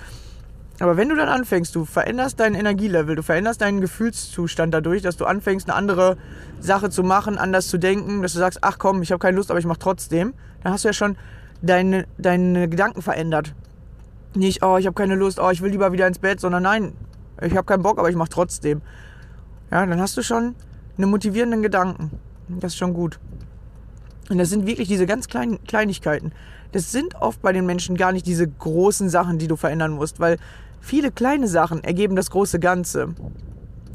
Aber 0.83 0.97
wenn 0.97 1.07
du 1.07 1.15
dann 1.15 1.29
anfängst, 1.29 1.73
du 1.75 1.85
veränderst 1.85 2.41
dein 2.41 2.55
Energielevel, 2.55 3.15
du 3.15 3.23
veränderst 3.23 3.61
deinen 3.61 3.79
Gefühlszustand 3.79 4.73
dadurch, 4.73 5.01
dass 5.01 5.15
du 5.15 5.23
anfängst, 5.23 5.69
eine 5.69 5.77
andere 5.77 6.17
Sache 6.59 6.89
zu 6.89 7.03
machen, 7.03 7.37
anders 7.37 7.69
zu 7.69 7.77
denken, 7.77 8.21
dass 8.21 8.33
du 8.33 8.39
sagst, 8.39 8.59
ach 8.63 8.79
komm, 8.79 9.01
ich 9.01 9.13
habe 9.13 9.19
keine 9.19 9.37
Lust, 9.37 9.49
aber 9.49 9.59
ich 9.59 9.65
mache 9.65 9.79
trotzdem, 9.79 10.33
dann 10.61 10.73
hast 10.73 10.83
du 10.83 10.89
ja 10.89 10.93
schon 10.93 11.15
deine, 11.61 12.05
deine 12.17 12.67
Gedanken 12.67 13.01
verändert. 13.01 13.55
Nicht, 14.35 14.61
oh, 14.61 14.75
ich 14.75 14.85
habe 14.85 14.93
keine 14.93 15.15
Lust, 15.15 15.39
oh, 15.39 15.49
ich 15.51 15.61
will 15.61 15.71
lieber 15.71 15.93
wieder 15.93 16.05
ins 16.05 16.19
Bett, 16.19 16.41
sondern 16.41 16.63
nein, 16.63 16.91
ich 17.41 17.55
habe 17.55 17.63
keinen 17.63 17.81
Bock, 17.81 17.97
aber 17.97 18.09
ich 18.09 18.17
mache 18.17 18.27
trotzdem. 18.27 18.81
Ja, 19.71 19.85
dann 19.85 20.01
hast 20.01 20.17
du 20.17 20.21
schon 20.21 20.53
eine 20.97 21.07
motivierenden 21.07 21.61
Gedanken. 21.61 22.11
Das 22.49 22.73
ist 22.73 22.77
schon 22.77 22.93
gut. 22.93 23.21
Und 24.29 24.37
das 24.37 24.49
sind 24.49 24.65
wirklich 24.65 24.89
diese 24.89 25.05
ganz 25.05 25.29
kleinen 25.29 25.63
Kleinigkeiten. 25.63 26.33
Das 26.73 26.91
sind 26.91 27.15
oft 27.21 27.41
bei 27.41 27.53
den 27.53 27.65
Menschen 27.65 27.95
gar 27.95 28.11
nicht 28.11 28.25
diese 28.25 28.49
großen 28.49 29.07
Sachen, 29.07 29.37
die 29.37 29.47
du 29.47 29.55
verändern 29.55 29.91
musst, 29.91 30.19
weil 30.19 30.39
viele 30.83 31.11
kleine 31.11 31.47
Sachen 31.47 31.83
ergeben 31.83 32.15
das 32.15 32.29
große 32.29 32.59
Ganze. 32.59 33.15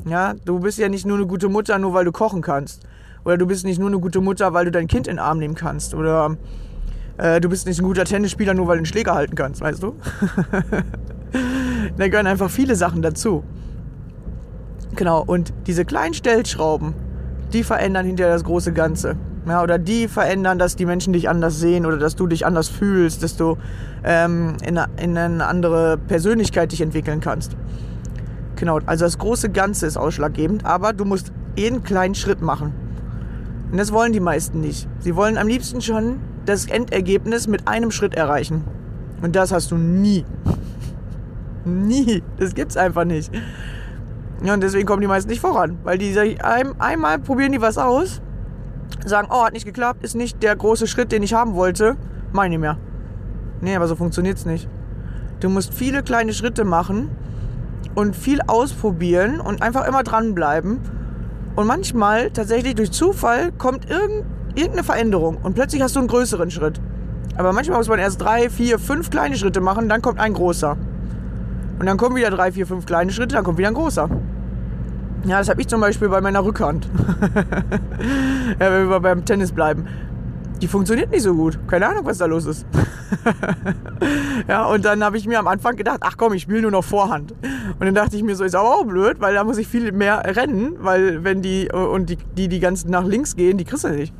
Ja, 0.07 0.35
du 0.45 0.59
bist 0.59 0.79
ja 0.79 0.89
nicht 0.89 1.07
nur 1.07 1.19
eine 1.19 1.27
gute 1.27 1.49
Mutter, 1.49 1.79
nur 1.79 1.93
weil 1.93 2.07
du 2.07 2.13
kochen 2.13 2.41
kannst. 2.41 2.83
Oder 3.25 3.37
du 3.37 3.47
bist 3.47 3.65
nicht 3.65 3.79
nur 3.79 3.89
eine 3.89 3.99
gute 3.99 4.21
Mutter, 4.21 4.55
weil 4.55 4.65
du 4.65 4.71
dein 4.71 4.87
Kind 4.87 5.07
in 5.07 5.17
den 5.17 5.19
Arm 5.19 5.39
nehmen 5.39 5.55
kannst. 5.55 5.95
Oder 5.95 6.37
äh, 7.19 7.41
du 7.41 7.49
bist 7.51 7.67
nicht 7.67 7.79
ein 7.79 7.85
guter 7.85 8.05
Tennisspieler, 8.05 8.55
nur 8.55 8.67
weil 8.67 8.77
du 8.77 8.81
einen 8.81 8.87
Schläger 8.87 9.15
halten 9.15 9.35
kannst, 9.35 9.61
weißt 9.61 9.83
du? 9.83 9.97
da 11.97 12.09
gehören 12.09 12.27
einfach 12.27 12.51
viele 12.51 12.75
Sachen 12.75 13.03
dazu. 13.03 13.45
Genau, 14.97 15.23
und 15.23 15.53
diese 15.67 15.85
kleinen 15.85 16.15
Stellschrauben, 16.15 16.95
die 17.53 17.65
verändern 17.65 18.07
hinterher 18.07 18.33
das 18.33 18.45
große 18.45 18.73
Ganze. 18.73 19.17
Ja, 19.49 19.63
oder 19.63 19.79
die 19.79 20.09
verändern, 20.09 20.59
dass 20.59 20.77
die 20.77 20.85
Menschen 20.85 21.15
dich 21.15 21.29
anders 21.29 21.59
sehen 21.59 21.87
oder 21.87 21.97
dass 21.97 22.17
du 22.17 22.27
dich 22.27 22.45
anders 22.45 22.69
fühlst, 22.69 23.23
dass 23.23 23.37
du 23.37 23.57
ähm, 24.05 24.57
in, 24.63 24.79
in 25.03 25.17
eine 25.17 25.47
andere 25.47 25.97
Persönlichkeit 25.97 26.71
dich 26.73 26.83
entwickeln 26.83 27.21
kannst. 27.21 27.57
Genau, 28.57 28.81
also 28.85 29.07
das 29.07 29.17
große 29.17 29.49
Ganze 29.51 29.87
ist 29.87 29.97
ausschlaggebend, 29.97 30.67
aber 30.67 30.93
du 30.93 31.05
musst 31.05 31.33
jeden 31.57 31.83
kleinen 31.83 32.15
Schritt 32.15 32.43
machen. 32.43 32.75
Und 33.71 33.79
das 33.79 33.93
wollen 33.93 34.13
die 34.13 34.21
meisten 34.21 34.61
nicht. 34.61 34.87
Sie 34.99 35.17
wollen 35.17 35.39
am 35.39 35.49
liebsten 35.49 35.81
schon 35.81 36.21
das 36.45 36.67
Endergebnis 36.67 37.47
mit 37.47 37.69
einem 37.69 37.91
Schritt 37.91 38.15
erreichen. 38.15 38.65
Und 39.23 39.35
das 39.35 39.53
hast 39.53 39.71
du 39.71 39.77
nie. 39.77 40.25
nie. 41.65 42.23
Das 42.39 42.55
gibt's 42.55 42.77
einfach 42.77 43.05
nicht. 43.05 43.31
Ja, 44.43 44.55
und 44.55 44.63
deswegen 44.63 44.87
kommen 44.87 45.03
die 45.03 45.09
meisten 45.09 45.31
nicht 45.31 45.41
voran. 45.41 45.79
Weil 45.85 45.99
die 45.99 46.19
ein, 46.43 46.81
einmal 46.81 47.19
probieren 47.19 47.53
die 47.53 47.61
was 47.61 47.79
aus, 47.79 48.21
sagen, 49.09 49.29
oh, 49.31 49.45
hat 49.45 49.53
nicht 49.53 49.67
geklappt, 49.67 50.05
ist 50.05 50.15
nicht 50.15 50.43
der 50.43 50.55
große 50.57 50.87
Schritt, 50.87 51.13
den 51.13 51.23
ich 51.23 51.35
haben 51.35 51.55
wollte, 51.55 51.97
meine 52.33 52.55
ich 52.55 52.61
mehr. 52.61 52.79
Nee, 53.61 53.75
aber 53.75 53.89
so 53.89 53.97
funktioniert's 53.97 54.47
nicht. 54.47 54.69
Du 55.41 55.49
musst 55.49 55.75
viele 55.75 56.03
kleine 56.03 56.33
Schritte 56.33 56.65
machen 56.65 57.11
und 57.95 58.17
viel 58.17 58.41
ausprobieren 58.47 59.41
und 59.41 59.63
einfach 59.63 59.87
immer 59.87 60.03
dranbleiben. 60.03 60.81
Und 61.57 61.67
manchmal 61.67 62.31
tatsächlich 62.31 62.75
durch 62.75 62.93
Zufall 62.93 63.53
kommt 63.53 63.91
irgend, 63.91 64.25
irgendeine 64.55 64.85
Veränderung 64.85 65.39
und 65.43 65.55
plötzlich 65.55 65.83
hast 65.83 65.97
du 65.97 66.01
einen 66.01 66.09
größeren 66.09 66.51
Schritt. 66.51 66.81
Aber 67.37 67.53
manchmal 67.53 67.79
muss 67.79 67.89
man 67.89 67.99
erst 67.99 68.21
drei, 68.21 68.51
vier, 68.51 68.79
fünf 68.79 69.11
kleine 69.11 69.37
Schritte 69.37 69.61
machen, 69.61 69.89
dann 69.89 70.03
kommt 70.03 70.19
ein 70.19 70.35
großer. 70.35 70.77
Und 71.79 71.87
dann 71.87 71.97
kommen 71.97 72.17
wieder 72.17 72.31
drei, 72.31 72.51
vier, 72.51 72.67
fünf 72.67 72.87
kleine 72.87 73.13
Schritte, 73.13 73.37
dann 73.37 73.45
kommt 73.45 73.59
wieder 73.59 73.69
ein 73.69 73.75
großer. 73.75 74.09
Ja, 75.25 75.39
das 75.39 75.49
habe 75.49 75.61
ich 75.61 75.69
zum 75.69 75.81
Beispiel 75.81 76.09
bei 76.09 76.21
meiner 76.21 76.45
Rückhand. 76.45 76.89
ja, 78.61 78.73
wenn 78.73 78.89
wir 78.89 79.01
beim 79.01 79.25
Tennis 79.25 79.53
bleiben. 79.53 79.87
Die 80.61 80.67
funktioniert 80.67 81.11
nicht 81.11 81.23
so 81.23 81.35
gut. 81.35 81.59
Keine 81.69 81.89
Ahnung, 81.89 82.05
was 82.05 82.19
da 82.19 82.27
los 82.27 82.47
ist. 82.47 82.67
ja, 84.49 84.67
und 84.67 84.85
dann 84.85 85.05
habe 85.05 85.17
ich 85.17 85.27
mir 85.27 85.39
am 85.39 85.47
Anfang 85.47 85.77
gedacht, 85.77 85.99
ach 86.01 86.17
komm, 86.17 86.33
ich 86.33 86.43
spiele 86.43 86.63
nur 86.63 86.71
noch 86.73 86.85
Vorhand. 86.85 87.33
Und 87.33 87.87
dann 87.87 87.95
dachte 87.95 88.17
ich 88.17 88.23
mir 88.23 88.35
so, 88.35 88.45
ist 88.45 88.57
aber 88.57 88.75
auch 88.75 88.85
blöd, 88.85 89.21
weil 89.21 89.35
da 89.35 89.45
muss 89.45 89.59
ich 89.59 89.69
viel 89.69 89.93
mehr 89.93 90.23
rennen, 90.25 90.77
weil 90.81 91.23
wenn 91.23 91.43
die 91.43 91.71
und 91.71 92.11
die, 92.11 92.17
die, 92.37 92.49
die 92.49 92.59
ganz 92.59 92.85
nach 92.87 93.05
links 93.05 93.37
gehen, 93.37 93.57
die 93.57 93.65
kriegst 93.65 93.85
du 93.85 93.89
nicht. 93.89 94.13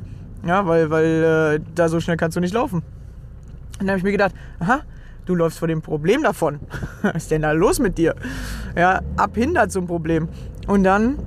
Ja, 0.45 0.65
weil, 0.65 0.89
weil 0.89 1.59
äh, 1.59 1.59
da 1.75 1.89
so 1.89 1.99
schnell 1.99 2.15
kannst 2.15 2.37
du 2.37 2.41
nicht 2.41 2.53
laufen. 2.53 2.77
Und 2.77 2.83
dann 3.79 3.89
habe 3.89 3.97
ich 3.97 4.03
mir 4.03 4.11
gedacht, 4.11 4.33
aha, 4.59 4.81
du 5.25 5.35
läufst 5.35 5.59
vor 5.59 5.67
dem 5.67 5.81
Problem 5.81 6.23
davon. 6.23 6.59
Was 7.01 7.15
ist 7.15 7.31
denn 7.31 7.41
da 7.41 7.51
los 7.51 7.79
mit 7.79 7.97
dir? 7.97 8.15
Ja, 8.77 9.01
abhindert 9.17 9.71
zum 9.71 9.87
Problem. 9.87 10.29
Und 10.69 10.83
dann 10.83 11.17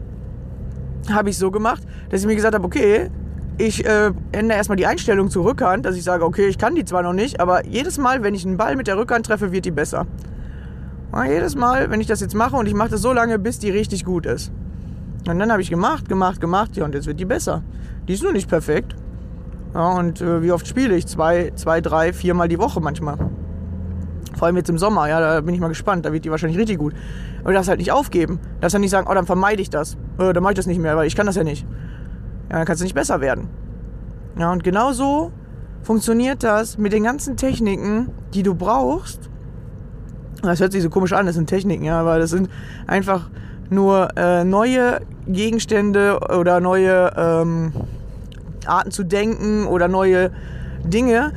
habe 1.11 1.29
ich 1.29 1.37
so 1.37 1.51
gemacht, 1.51 1.83
dass 2.11 2.21
ich 2.21 2.27
mir 2.29 2.37
gesagt 2.37 2.55
habe, 2.55 2.65
okay, 2.65 3.11
ich 3.59 3.85
äh, 3.85 4.13
ändere 4.31 4.57
erstmal 4.57 4.77
die 4.77 4.87
Einstellung 4.87 5.31
zur 5.31 5.45
Rückhand, 5.45 5.85
dass 5.85 5.97
ich 5.97 6.05
sage, 6.05 6.25
okay, 6.25 6.47
ich 6.47 6.59
kann 6.59 6.77
die 6.77 6.85
zwar 6.85 7.03
noch 7.03 7.13
nicht, 7.13 7.41
aber 7.41 7.67
jedes 7.67 7.99
Mal, 7.99 8.23
wenn 8.23 8.37
ich 8.37 8.47
einen 8.47 8.57
Ball 8.57 8.77
mit 8.77 8.87
der 8.87 8.97
Rückhand 8.97 9.27
treffe, 9.27 9.51
wird 9.51 9.65
die 9.65 9.73
besser. 9.73 10.07
Ja, 11.13 11.25
jedes 11.25 11.57
Mal, 11.57 11.91
wenn 11.91 12.01
ich 12.01 12.07
das 12.07 12.21
jetzt 12.21 12.37
mache 12.37 12.55
und 12.55 12.69
ich 12.69 12.75
mache 12.75 12.91
das 12.91 13.03
so 13.03 13.13
lange, 13.13 13.41
bis 13.41 13.59
die 13.59 13.71
richtig 13.71 14.05
gut 14.05 14.27
ist. 14.27 14.53
Und 15.29 15.41
dann 15.41 15.51
habe 15.51 15.61
ich 15.61 15.71
gemacht, 15.71 16.09
gemacht, 16.09 16.41
gemacht, 16.41 16.77
ja, 16.77 16.85
und 16.85 16.95
jetzt 16.95 17.09
wird 17.09 17.19
die 17.19 17.25
besser. 17.25 17.65
Die 18.07 18.13
ist 18.13 18.23
nur 18.23 18.33
nicht 18.33 18.49
perfekt. 18.49 18.95
Ja, 19.75 19.91
und 19.99 20.21
äh, 20.21 20.41
wie 20.41 20.53
oft 20.53 20.69
spiele 20.69 20.95
ich? 20.95 21.09
Zwei, 21.09 21.51
zwei, 21.57 21.81
drei, 21.81 22.13
viermal 22.13 22.47
die 22.47 22.61
Woche 22.61 22.81
manchmal. 22.81 23.19
Vor 24.43 24.49
allem 24.49 24.57
jetzt 24.57 24.71
im 24.71 24.79
Sommer, 24.79 25.09
ja, 25.09 25.21
da 25.21 25.41
bin 25.41 25.55
ich 25.55 25.61
mal 25.61 25.69
gespannt, 25.69 26.05
da 26.05 26.13
wird 26.13 26.25
die 26.25 26.31
wahrscheinlich 26.33 26.59
richtig 26.59 26.77
gut. 26.77 26.95
Aber 27.43 27.51
du 27.51 27.55
darfst 27.55 27.69
halt 27.69 27.79
nicht 27.79 27.93
aufgeben. 27.93 28.41
Du 28.57 28.61
darfst 28.63 28.73
ja 28.73 28.81
nicht 28.81 28.91
sagen, 28.91 29.07
oh, 29.09 29.15
dann 29.15 29.25
vermeide 29.25 29.63
ich 29.63 29.71
das. 29.71 29.97
Äh, 30.19 30.33
dann 30.33 30.43
mache 30.43 30.55
ich 30.55 30.57
das 30.57 30.67
nicht 30.67 30.81
mehr, 30.81 30.97
weil 30.97 31.07
ich 31.07 31.15
kann 31.15 31.27
das 31.27 31.37
ja 31.37 31.45
nicht. 31.45 31.65
Ja, 32.51 32.57
dann 32.57 32.65
kannst 32.65 32.81
du 32.81 32.85
nicht 32.85 32.97
besser 32.97 33.21
werden. 33.21 33.47
Ja, 34.37 34.51
und 34.51 34.65
genau 34.65 34.91
so 34.91 35.31
funktioniert 35.85 36.43
das 36.43 36.77
mit 36.77 36.93
den 36.93 37.05
ganzen 37.05 37.37
Techniken, 37.37 38.11
die 38.35 38.43
du 38.43 38.57
brauchst. 38.57 39.31
Das 40.43 40.59
hört 40.59 40.73
sich 40.73 40.83
so 40.83 40.91
komisch 40.91 41.13
an, 41.13 41.27
das 41.27 41.37
sind 41.37 41.47
Techniken, 41.47 41.85
ja, 41.85 42.01
aber 42.01 42.19
das 42.19 42.31
sind 42.31 42.51
einfach 42.89 43.31
nur 43.71 44.09
äh, 44.17 44.43
neue 44.43 45.03
Gegenstände 45.29 46.19
oder 46.19 46.59
neue 46.59 47.13
ähm, 47.17 47.73
Arten 48.67 48.91
zu 48.91 49.05
denken 49.05 49.69
oder 49.69 49.87
neue 49.87 50.33
Dinge, 50.83 51.33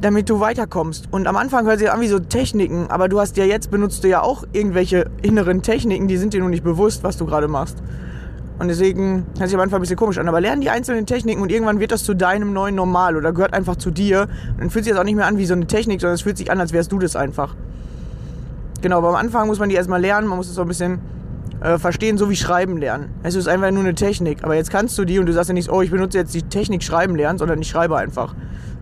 damit 0.00 0.28
du 0.30 0.40
weiterkommst. 0.40 1.08
Und 1.10 1.26
am 1.26 1.36
Anfang 1.36 1.66
hört 1.66 1.78
sich 1.78 1.90
an 1.90 2.00
wie 2.00 2.08
so 2.08 2.18
Techniken, 2.18 2.86
aber 2.88 3.08
du 3.08 3.20
hast 3.20 3.36
ja 3.36 3.44
jetzt 3.44 3.70
benutzt 3.70 4.04
du 4.04 4.08
ja 4.08 4.22
auch 4.22 4.44
irgendwelche 4.52 5.10
inneren 5.22 5.62
Techniken, 5.62 6.08
die 6.08 6.16
sind 6.16 6.34
dir 6.34 6.40
nur 6.40 6.50
nicht 6.50 6.64
bewusst, 6.64 7.02
was 7.04 7.16
du 7.16 7.26
gerade 7.26 7.48
machst. 7.48 7.78
Und 8.58 8.68
deswegen 8.68 9.24
hört 9.38 9.48
sich 9.48 9.54
am 9.54 9.60
Anfang 9.60 9.78
ein 9.78 9.82
bisschen 9.82 9.96
komisch 9.96 10.18
an. 10.18 10.28
Aber 10.28 10.40
lern 10.40 10.60
die 10.60 10.70
einzelnen 10.70 11.06
Techniken 11.06 11.40
und 11.40 11.52
irgendwann 11.52 11.78
wird 11.78 11.92
das 11.92 12.02
zu 12.02 12.14
deinem 12.14 12.52
neuen 12.52 12.74
Normal 12.74 13.16
oder 13.16 13.32
gehört 13.32 13.54
einfach 13.54 13.76
zu 13.76 13.90
dir. 13.90 14.28
Und 14.52 14.60
dann 14.60 14.70
fühlt 14.70 14.84
sich 14.84 14.92
das 14.92 15.00
auch 15.00 15.04
nicht 15.04 15.14
mehr 15.14 15.26
an 15.26 15.38
wie 15.38 15.46
so 15.46 15.54
eine 15.54 15.66
Technik, 15.66 16.00
sondern 16.00 16.16
es 16.16 16.22
fühlt 16.22 16.36
sich 16.36 16.50
an, 16.50 16.60
als 16.60 16.72
wärst 16.72 16.90
du 16.90 16.98
das 16.98 17.14
einfach. 17.14 17.54
Genau, 18.82 18.98
aber 18.98 19.10
am 19.10 19.14
Anfang 19.14 19.46
muss 19.46 19.58
man 19.58 19.68
die 19.68 19.76
erstmal 19.76 20.00
lernen, 20.00 20.26
man 20.26 20.38
muss 20.38 20.48
es 20.48 20.54
so 20.54 20.62
ein 20.62 20.68
bisschen 20.68 20.98
äh, 21.60 21.78
verstehen, 21.78 22.18
so 22.18 22.30
wie 22.30 22.36
Schreiben 22.36 22.78
lernen. 22.78 23.10
Es 23.22 23.36
ist 23.36 23.48
einfach 23.48 23.70
nur 23.70 23.82
eine 23.82 23.94
Technik. 23.94 24.42
Aber 24.42 24.56
jetzt 24.56 24.70
kannst 24.70 24.98
du 24.98 25.04
die 25.04 25.20
und 25.20 25.26
du 25.26 25.32
sagst 25.32 25.48
ja 25.48 25.54
nicht, 25.54 25.70
oh, 25.70 25.82
ich 25.82 25.90
benutze 25.90 26.18
jetzt 26.18 26.34
die 26.34 26.42
Technik 26.42 26.82
Schreiben 26.82 27.14
lernen, 27.14 27.38
sondern 27.38 27.60
ich 27.60 27.68
schreibe 27.68 27.96
einfach. 27.96 28.34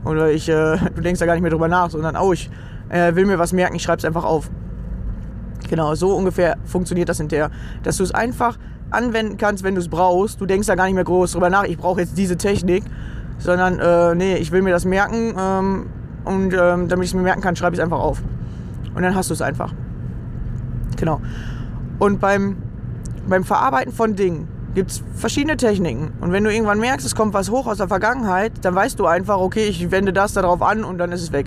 Oder 0.07 0.31
ich, 0.31 0.49
äh, 0.49 0.79
du 0.95 1.03
denkst 1.03 1.21
da 1.21 1.27
gar 1.27 1.35
nicht 1.35 1.43
mehr 1.43 1.51
drüber 1.51 1.69
nach, 1.69 1.91
sondern, 1.91 2.17
oh, 2.17 2.33
ich 2.33 2.51
äh, 2.89 3.15
will 3.15 3.27
mir 3.27 3.39
was 3.39 3.53
merken, 3.53 3.77
ich 3.77 3.83
schreibe 3.83 3.99
es 3.99 4.05
einfach 4.05 4.25
auf. 4.25 4.51
Genau, 5.69 5.95
so 5.95 6.15
ungefähr 6.15 6.57
funktioniert 6.65 7.09
das 7.09 7.19
hinterher. 7.19 7.51
Dass 7.83 7.97
du 7.97 8.05
es 8.05 8.13
einfach 8.13 8.57
anwenden 8.91 9.37
kannst, 9.37 9.65
wenn 9.65 9.75
du 9.75 9.81
es 9.81 9.89
brauchst. 9.89 10.41
Du 10.41 10.47
denkst 10.47 10.67
da 10.69 10.77
gar 10.77 10.85
nicht 10.85 10.95
mehr 10.95 11.05
groß 11.05 11.33
drüber 11.33 11.51
nach, 11.51 11.65
ich 11.65 11.77
brauche 11.77 12.01
jetzt 12.01 12.17
diese 12.17 12.37
Technik, 12.37 12.85
sondern 13.39 13.81
äh, 13.81 14.15
nee, 14.15 14.37
ich 14.37 14.53
will 14.53 14.63
mir 14.63 14.71
das 14.71 14.85
merken 14.85 15.35
ähm, 15.39 15.87
und 16.25 16.55
ähm, 16.55 16.89
damit 16.89 17.05
ich 17.05 17.11
es 17.11 17.15
mir 17.15 17.23
merken 17.23 17.41
kann, 17.41 17.57
schreibe 17.57 17.75
ich 17.75 17.81
es 17.81 17.85
einfach 17.85 17.99
auf. 17.99 18.23
Und 18.95 19.03
dann 19.03 19.15
hast 19.15 19.31
du 19.31 19.35
es 19.35 19.43
einfach. 19.43 19.73
Genau. 20.97 21.21
Und 21.99 22.21
beim, 22.21 22.57
beim 23.29 23.45
Verarbeiten 23.45 23.93
von 23.93 24.15
Dingen 24.15 24.49
gibt 24.77 24.91
es 24.91 25.03
verschiedene 25.15 25.57
Techniken. 25.57 26.13
Und 26.21 26.33
wenn 26.33 26.45
du 26.45 26.53
irgendwann 26.53 26.79
merkst, 26.79 27.07
es 27.07 27.15
kommt 27.15 27.33
was 27.33 27.51
hoch 27.51 27.67
aus 27.67 27.79
der 27.79 27.89
Vergangenheit, 27.89 28.53
dann 28.61 28.75
weißt 28.75 28.99
du 28.99 29.07
einfach, 29.07 29.39
okay, 29.39 29.65
ich 29.65 29.91
wende 29.91 30.13
das 30.13 30.35
darauf 30.35 30.61
an 30.61 30.85
und 30.85 30.99
dann 30.99 31.13
ist 31.13 31.23
es 31.23 31.33
weg. 31.33 31.47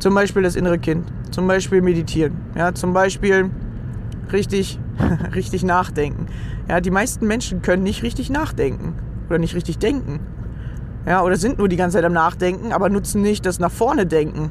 Zum 0.00 0.14
Beispiel 0.14 0.42
das 0.42 0.56
innere 0.56 0.80
Kind. 0.80 1.06
Zum 1.30 1.46
Beispiel 1.46 1.80
meditieren. 1.80 2.36
Ja, 2.56 2.74
zum 2.74 2.92
Beispiel 2.92 3.50
richtig, 4.32 4.80
richtig 5.36 5.62
nachdenken. 5.62 6.26
Ja, 6.68 6.80
die 6.80 6.90
meisten 6.90 7.24
Menschen 7.28 7.62
können 7.62 7.84
nicht 7.84 8.02
richtig 8.02 8.30
nachdenken 8.30 8.94
oder 9.28 9.38
nicht 9.38 9.54
richtig 9.54 9.78
denken. 9.78 10.18
Ja, 11.06 11.22
oder 11.22 11.36
sind 11.36 11.58
nur 11.58 11.68
die 11.68 11.76
ganze 11.76 11.98
Zeit 11.98 12.04
am 12.04 12.12
Nachdenken, 12.12 12.72
aber 12.72 12.90
nutzen 12.90 13.22
nicht 13.22 13.46
das 13.46 13.60
nach 13.60 13.70
vorne 13.70 14.06
denken. 14.06 14.50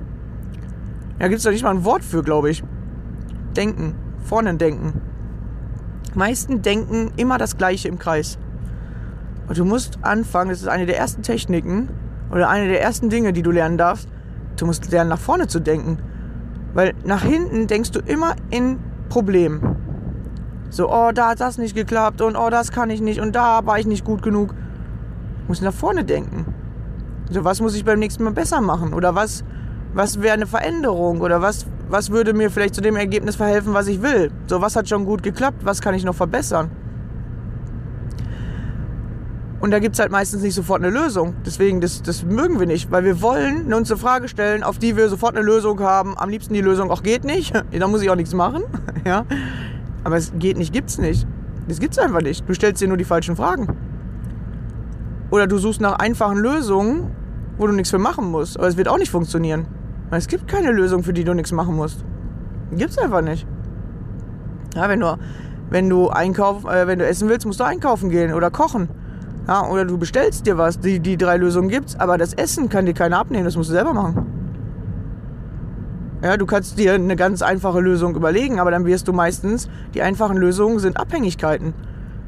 Ja, 1.20 1.28
gibt 1.28 1.40
es 1.40 1.44
da 1.44 1.52
nicht 1.52 1.64
mal 1.64 1.72
ein 1.72 1.84
Wort 1.84 2.06
für, 2.06 2.24
glaube 2.24 2.50
ich. 2.50 2.64
Denken, 3.58 3.94
vorne 4.24 4.56
denken. 4.56 5.02
Meisten 6.16 6.62
denken 6.62 7.12
immer 7.18 7.38
das 7.38 7.58
Gleiche 7.58 7.88
im 7.88 8.00
Kreis. 8.00 8.38
Und 9.48 9.58
du 9.58 9.66
musst 9.66 10.00
anfangen, 10.02 10.50
das 10.50 10.62
ist 10.62 10.68
eine 10.68 10.86
der 10.86 10.98
ersten 10.98 11.22
Techniken 11.24 11.90
oder 12.32 12.50
eine 12.50 12.68
der 12.68 12.82
ersten 12.82 13.10
Dinge, 13.10 13.34
die 13.34 13.42
du 13.42 13.52
lernen 13.52 13.78
darfst. 13.78 14.08
Du 14.58 14.66
musst 14.66 14.92
lernen, 14.92 15.10
nach 15.10 15.20
vorne 15.20 15.48
zu 15.48 15.60
denken. 15.60 16.00
Weil 16.74 16.94
nach 17.06 17.24
hinten 17.24 17.68
denkst 17.68 17.92
du 17.92 18.00
immer 18.00 18.36
in 18.50 18.80
Problemen. 19.10 19.78
So, 20.70 20.92
oh, 20.92 21.12
da 21.14 21.30
hat 21.30 21.40
das 21.40 21.58
nicht 21.58 21.76
geklappt 21.76 22.22
und 22.22 22.36
oh, 22.36 22.50
das 22.50 22.72
kann 22.72 22.90
ich 22.90 23.02
nicht 23.02 23.22
und 23.22 23.36
da 23.36 23.66
war 23.66 23.80
ich 23.80 23.88
nicht 23.88 24.04
gut 24.04 24.22
genug. 24.22 24.50
Du 24.50 25.48
musst 25.48 25.62
nach 25.62 25.74
vorne 25.74 26.04
denken. 26.04 26.46
So, 27.30 27.44
was 27.44 27.62
muss 27.62 27.76
ich 27.76 27.86
beim 27.86 28.00
nächsten 28.00 28.24
Mal 28.24 28.34
besser 28.34 28.60
machen? 28.60 28.94
Oder 28.94 29.16
was, 29.16 29.46
was 29.94 30.22
wäre 30.22 30.34
eine 30.34 30.48
Veränderung? 30.48 31.22
Oder 31.22 31.42
was, 31.42 31.66
was 31.90 32.12
würde 32.12 32.34
mir 32.34 32.52
vielleicht 32.52 32.76
zu 32.76 32.82
dem 32.82 32.96
Ergebnis 32.96 33.36
verhelfen, 33.36 33.74
was 33.74 33.88
ich 33.88 34.02
will? 34.02 34.32
So, 34.48 34.62
was 34.62 34.76
hat 34.76 34.90
schon 34.90 35.06
gut 35.06 35.24
geklappt? 35.24 35.64
Was 35.64 35.82
kann 35.82 35.96
ich 35.96 36.04
noch 36.04 36.16
verbessern? 36.16 36.70
Und 39.60 39.72
da 39.72 39.80
gibt 39.80 39.96
es 39.96 40.00
halt 40.00 40.12
meistens 40.12 40.44
nicht 40.44 40.54
sofort 40.54 40.84
eine 40.84 40.92
Lösung. 40.92 41.34
Deswegen, 41.46 41.82
das, 41.82 42.04
das 42.04 42.24
mögen 42.24 42.60
wir 42.60 42.68
nicht, 42.68 42.92
weil 42.92 43.04
wir 43.04 43.22
wollen 43.22 43.74
uns 43.74 43.90
eine 43.90 44.00
Frage 44.00 44.28
stellen, 44.28 44.64
auf 44.64 44.78
die 44.78 44.96
wir 44.96 45.10
sofort 45.10 45.36
eine 45.36 45.44
Lösung 45.44 45.80
haben. 45.80 46.16
Am 46.18 46.30
liebsten 46.30 46.54
die 46.54 46.62
Lösung 46.62 46.92
auch 46.92 47.02
geht 47.02 47.24
nicht. 47.24 47.54
da 47.72 47.88
muss 47.88 48.02
ich 48.02 48.10
auch 48.10 48.16
nichts 48.16 48.34
machen. 48.34 48.64
ja. 49.06 49.26
Aber 50.04 50.18
es 50.18 50.32
geht 50.38 50.58
nicht, 50.58 50.74
gibt's 50.74 51.00
nicht. 51.00 51.28
Das 51.68 51.80
gibt's 51.80 51.98
einfach 51.98 52.22
nicht. 52.22 52.48
Du 52.48 52.54
stellst 52.54 52.82
dir 52.82 52.88
nur 52.88 52.98
die 52.98 53.04
falschen 53.04 53.36
Fragen. 53.36 53.76
Oder 55.32 55.48
du 55.48 55.58
suchst 55.58 55.82
nach 55.82 56.00
einfachen 56.00 56.38
Lösungen, 56.38 57.12
wo 57.58 57.66
du 57.68 57.74
nichts 57.74 57.90
für 57.90 57.98
machen 57.98 58.30
musst. 58.30 58.58
Aber 58.58 58.68
es 58.68 58.78
wird 58.78 58.88
auch 58.88 58.98
nicht 58.98 59.12
funktionieren. 59.12 59.66
Es 60.12 60.28
gibt 60.28 60.48
keine 60.48 60.72
Lösung, 60.72 61.04
für 61.04 61.14
die 61.14 61.24
du 61.24 61.34
nichts 61.34 61.52
machen 61.52 61.76
musst. 61.76 62.04
Gibt's 62.72 62.98
einfach 62.98 63.22
nicht. 63.22 63.46
Ja, 64.76 64.88
wenn 64.90 65.00
du, 65.00 65.18
wenn 65.70 65.90
du 65.90 66.10
einkauf, 66.10 66.66
äh, 66.66 66.88
wenn 66.88 67.00
du 67.00 67.06
essen 67.06 67.28
willst, 67.30 67.46
musst 67.46 67.60
du 67.60 67.66
einkaufen 67.66 68.10
gehen 68.10 68.34
oder 68.34 68.50
kochen. 68.50 68.90
Ja, 69.48 69.66
oder 69.66 69.86
du 69.86 69.98
bestellst 69.98 70.46
dir 70.46 70.58
was. 70.58 70.80
Die, 70.80 71.00
die 71.00 71.18
drei 71.18 71.38
Lösungen 71.38 71.70
gibt's, 71.70 71.96
aber 72.00 72.18
das 72.18 72.34
Essen 72.34 72.70
kann 72.70 72.86
dir 72.86 72.94
keiner 72.94 73.18
abnehmen, 73.18 73.46
das 73.46 73.56
musst 73.56 73.70
du 73.70 73.74
selber 73.74 73.94
machen. 73.94 74.26
Ja, 76.22 76.36
du 76.36 76.46
kannst 76.46 76.80
dir 76.80 76.94
eine 76.94 77.16
ganz 77.16 77.42
einfache 77.42 77.80
Lösung 77.80 78.16
überlegen, 78.16 78.60
aber 78.60 78.72
dann 78.72 78.86
wirst 78.86 79.08
du 79.08 79.14
meistens, 79.14 79.70
die 79.94 80.02
einfachen 80.02 80.38
Lösungen 80.38 80.80
sind 80.80 80.98
Abhängigkeiten. 80.98 81.74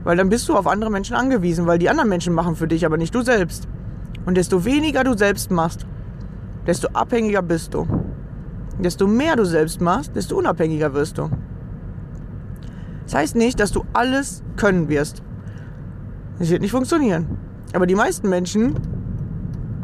Weil 0.04 0.16
dann 0.16 0.30
bist 0.30 0.48
du 0.48 0.56
auf 0.56 0.68
andere 0.68 0.92
Menschen 0.92 1.16
angewiesen, 1.16 1.66
weil 1.66 1.80
die 1.80 1.90
anderen 1.90 2.08
Menschen 2.08 2.34
machen 2.34 2.56
für 2.56 2.68
dich, 2.68 2.86
aber 2.86 2.98
nicht 2.98 3.14
du 3.16 3.22
selbst. 3.22 3.68
Und 4.26 4.38
desto 4.38 4.64
weniger 4.64 5.04
du 5.04 5.18
selbst 5.18 5.52
machst, 5.52 5.86
desto 6.70 6.88
abhängiger 6.90 7.42
bist 7.42 7.74
du. 7.74 7.88
Desto 8.78 9.08
mehr 9.08 9.36
du 9.36 9.44
selbst 9.44 9.82
machst, 9.82 10.16
desto 10.16 10.38
unabhängiger 10.38 10.94
wirst 10.94 11.18
du. 11.18 11.32
Das 13.06 13.16
heißt 13.16 13.36
nicht, 13.36 13.60
dass 13.60 13.72
du 13.72 13.86
alles 13.92 14.44
können 14.56 14.88
wirst. 14.88 15.24
Das 16.38 16.52
wird 16.52 16.62
nicht 16.62 16.70
funktionieren. 16.70 17.26
Aber 17.74 17.88
die 17.88 17.96
meisten 17.96 18.30
Menschen 18.30 18.76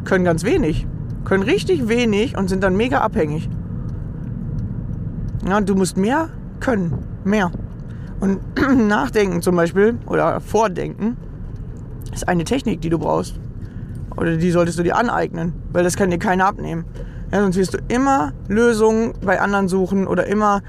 können 0.04 0.24
ganz 0.24 0.44
wenig. 0.44 0.86
Können 1.24 1.42
richtig 1.42 1.88
wenig 1.88 2.38
und 2.38 2.46
sind 2.48 2.62
dann 2.62 2.76
mega 2.76 3.00
abhängig. 3.00 3.50
Ja, 5.44 5.60
du 5.60 5.74
musst 5.74 5.96
mehr 5.96 6.28
können. 6.60 7.00
Mehr. 7.24 7.50
Und 8.20 8.38
nachdenken 8.86 9.42
zum 9.42 9.56
Beispiel 9.56 9.98
oder 10.06 10.40
vordenken 10.40 11.16
ist 12.12 12.28
eine 12.28 12.44
Technik, 12.44 12.80
die 12.80 12.90
du 12.90 12.98
brauchst. 13.00 13.40
Oder 14.16 14.36
die 14.36 14.50
solltest 14.50 14.78
du 14.78 14.82
dir 14.82 14.96
aneignen, 14.96 15.52
weil 15.72 15.84
das 15.84 15.96
kann 15.96 16.10
dir 16.10 16.18
keiner 16.18 16.46
abnehmen. 16.46 16.84
Ja, 17.32 17.40
sonst 17.40 17.56
wirst 17.56 17.74
du 17.74 17.78
immer 17.88 18.32
Lösungen 18.48 19.12
bei 19.24 19.40
anderen 19.40 19.68
suchen 19.68 20.06
oder 20.06 20.26
immer 20.26 20.62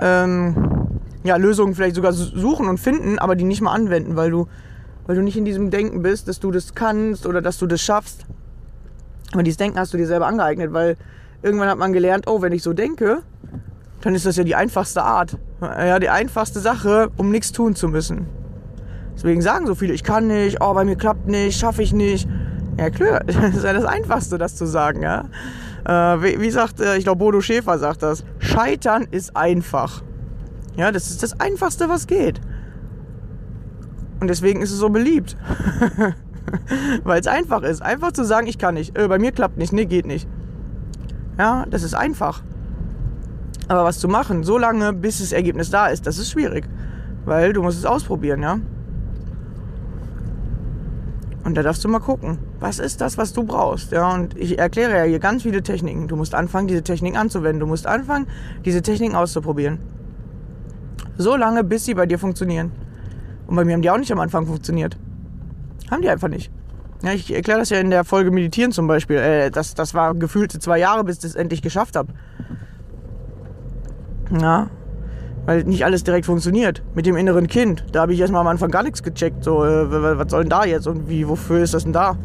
ähm, 0.00 0.88
ja, 1.22 1.36
Lösungen 1.36 1.74
vielleicht 1.74 1.96
sogar 1.96 2.12
suchen 2.12 2.68
und 2.68 2.78
finden, 2.78 3.18
aber 3.18 3.36
die 3.36 3.44
nicht 3.44 3.60
mal 3.60 3.72
anwenden, 3.72 4.16
weil 4.16 4.30
du 4.30 4.48
weil 5.08 5.16
du 5.16 5.22
nicht 5.22 5.38
in 5.38 5.46
diesem 5.46 5.70
Denken 5.70 6.02
bist, 6.02 6.28
dass 6.28 6.38
du 6.38 6.50
das 6.50 6.74
kannst 6.74 7.26
oder 7.26 7.40
dass 7.40 7.56
du 7.56 7.66
das 7.66 7.80
schaffst. 7.80 8.26
Aber 9.32 9.42
dieses 9.42 9.56
Denken 9.56 9.78
hast 9.78 9.94
du 9.94 9.96
dir 9.96 10.06
selber 10.06 10.26
angeeignet, 10.26 10.74
weil 10.74 10.96
irgendwann 11.40 11.68
hat 11.68 11.78
man 11.78 11.94
gelernt, 11.94 12.26
oh, 12.28 12.42
wenn 12.42 12.52
ich 12.52 12.62
so 12.62 12.74
denke, 12.74 13.22
dann 14.02 14.14
ist 14.14 14.26
das 14.26 14.36
ja 14.36 14.44
die 14.44 14.54
einfachste 14.54 15.02
Art. 15.02 15.38
Ja, 15.62 15.98
die 15.98 16.10
einfachste 16.10 16.60
Sache, 16.60 17.10
um 17.16 17.30
nichts 17.30 17.52
tun 17.52 17.74
zu 17.74 17.88
müssen. 17.88 18.26
Deswegen 19.14 19.40
sagen 19.40 19.66
so 19.66 19.74
viele, 19.74 19.94
ich 19.94 20.04
kann 20.04 20.26
nicht, 20.26 20.58
oh, 20.60 20.74
bei 20.74 20.84
mir 20.84 20.96
klappt 20.96 21.26
nicht, 21.26 21.58
schaffe 21.58 21.82
ich 21.82 21.94
nicht. 21.94 22.28
Ja, 22.78 22.90
klar, 22.90 23.20
das 23.26 23.36
ist 23.36 23.64
ja 23.64 23.72
das 23.72 23.84
Einfachste, 23.84 24.38
das 24.38 24.56
zu 24.56 24.66
sagen, 24.66 25.02
ja. 25.02 25.24
Äh, 25.84 26.22
wie, 26.22 26.40
wie, 26.40 26.50
sagt, 26.50 26.80
äh, 26.80 26.96
ich 26.96 27.04
glaube, 27.04 27.18
Bodo 27.18 27.40
Schäfer 27.40 27.78
sagt 27.78 28.02
das, 28.02 28.24
Scheitern 28.38 29.06
ist 29.10 29.36
einfach. 29.36 30.02
Ja, 30.76 30.92
das 30.92 31.10
ist 31.10 31.22
das 31.22 31.40
Einfachste, 31.40 31.88
was 31.88 32.06
geht. 32.06 32.40
Und 34.20 34.28
deswegen 34.28 34.62
ist 34.62 34.70
es 34.70 34.78
so 34.78 34.90
beliebt. 34.90 35.36
Weil 37.04 37.20
es 37.20 37.26
einfach 37.26 37.62
ist. 37.62 37.82
Einfach 37.82 38.12
zu 38.12 38.24
sagen, 38.24 38.46
ich 38.46 38.58
kann 38.58 38.74
nicht. 38.74 38.96
Äh, 38.96 39.08
bei 39.08 39.18
mir 39.18 39.32
klappt 39.32 39.58
nicht. 39.58 39.72
Nee, 39.72 39.86
geht 39.86 40.06
nicht. 40.06 40.28
Ja, 41.36 41.66
das 41.68 41.82
ist 41.82 41.94
einfach. 41.94 42.42
Aber 43.68 43.84
was 43.84 43.98
zu 43.98 44.08
machen, 44.08 44.44
so 44.44 44.56
lange, 44.56 44.92
bis 44.92 45.18
das 45.18 45.32
Ergebnis 45.32 45.70
da 45.70 45.88
ist, 45.88 46.06
das 46.06 46.18
ist 46.18 46.30
schwierig. 46.30 46.68
Weil 47.24 47.52
du 47.52 47.62
musst 47.62 47.78
es 47.78 47.84
ausprobieren, 47.84 48.42
ja. 48.42 48.58
Und 51.48 51.54
da 51.54 51.62
darfst 51.62 51.82
du 51.82 51.88
mal 51.88 51.98
gucken, 51.98 52.36
was 52.60 52.78
ist 52.78 53.00
das, 53.00 53.16
was 53.16 53.32
du 53.32 53.42
brauchst. 53.42 53.90
Ja, 53.90 54.12
und 54.12 54.36
ich 54.36 54.58
erkläre 54.58 54.98
ja 54.98 55.04
hier 55.04 55.18
ganz 55.18 55.44
viele 55.44 55.62
Techniken. 55.62 56.06
Du 56.06 56.14
musst 56.14 56.34
anfangen, 56.34 56.68
diese 56.68 56.82
Techniken 56.82 57.16
anzuwenden. 57.16 57.60
Du 57.60 57.66
musst 57.66 57.86
anfangen, 57.86 58.26
diese 58.66 58.82
Techniken 58.82 59.16
auszuprobieren. 59.16 59.78
So 61.16 61.36
lange, 61.36 61.64
bis 61.64 61.86
sie 61.86 61.94
bei 61.94 62.04
dir 62.04 62.18
funktionieren. 62.18 62.70
Und 63.46 63.56
bei 63.56 63.64
mir 63.64 63.72
haben 63.72 63.80
die 63.80 63.88
auch 63.88 63.96
nicht 63.96 64.12
am 64.12 64.20
Anfang 64.20 64.46
funktioniert. 64.46 64.98
Haben 65.90 66.02
die 66.02 66.10
einfach 66.10 66.28
nicht. 66.28 66.52
Ja, 67.02 67.12
ich 67.14 67.34
erkläre 67.34 67.60
das 67.60 67.70
ja 67.70 67.78
in 67.78 67.88
der 67.88 68.04
Folge 68.04 68.30
Meditieren 68.30 68.70
zum 68.70 68.86
Beispiel. 68.86 69.16
Äh, 69.16 69.50
das, 69.50 69.74
das 69.74 69.94
war 69.94 70.14
gefühlte 70.14 70.58
zwei 70.58 70.78
Jahre, 70.78 71.02
bis 71.02 71.16
ich 71.16 71.22
das 71.22 71.34
endlich 71.34 71.62
geschafft 71.62 71.96
habe. 71.96 72.12
Ja, 74.38 74.68
weil 75.48 75.64
nicht 75.64 75.86
alles 75.86 76.04
direkt 76.04 76.26
funktioniert. 76.26 76.82
Mit 76.94 77.06
dem 77.06 77.16
inneren 77.16 77.46
Kind, 77.46 77.82
da 77.92 78.02
habe 78.02 78.12
ich 78.12 78.20
erstmal 78.20 78.42
am 78.42 78.48
Anfang 78.48 78.70
gar 78.70 78.82
nichts 78.82 79.02
gecheckt. 79.02 79.42
So, 79.42 79.64
äh, 79.64 80.18
was 80.18 80.30
soll 80.30 80.42
denn 80.42 80.50
da 80.50 80.66
jetzt 80.66 80.86
und 80.86 81.08
wie, 81.08 81.26
wofür 81.26 81.60
ist 81.60 81.72
das 81.72 81.84
denn 81.84 81.94
da? 81.94 82.18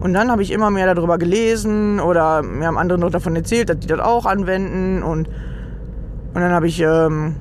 Und 0.00 0.14
dann 0.14 0.30
habe 0.30 0.40
ich 0.40 0.50
immer 0.50 0.70
mehr 0.70 0.94
darüber 0.94 1.18
gelesen 1.18 2.00
oder 2.00 2.40
mir 2.40 2.68
haben 2.68 2.78
andere 2.78 2.98
noch 2.98 3.10
davon 3.10 3.36
erzählt, 3.36 3.68
dass 3.68 3.80
die 3.80 3.86
das 3.86 4.00
auch 4.00 4.24
anwenden. 4.24 5.02
Und, 5.02 5.28
und 5.28 6.40
dann 6.40 6.52
habe 6.52 6.68
ich 6.68 6.80
ähm, 6.80 7.36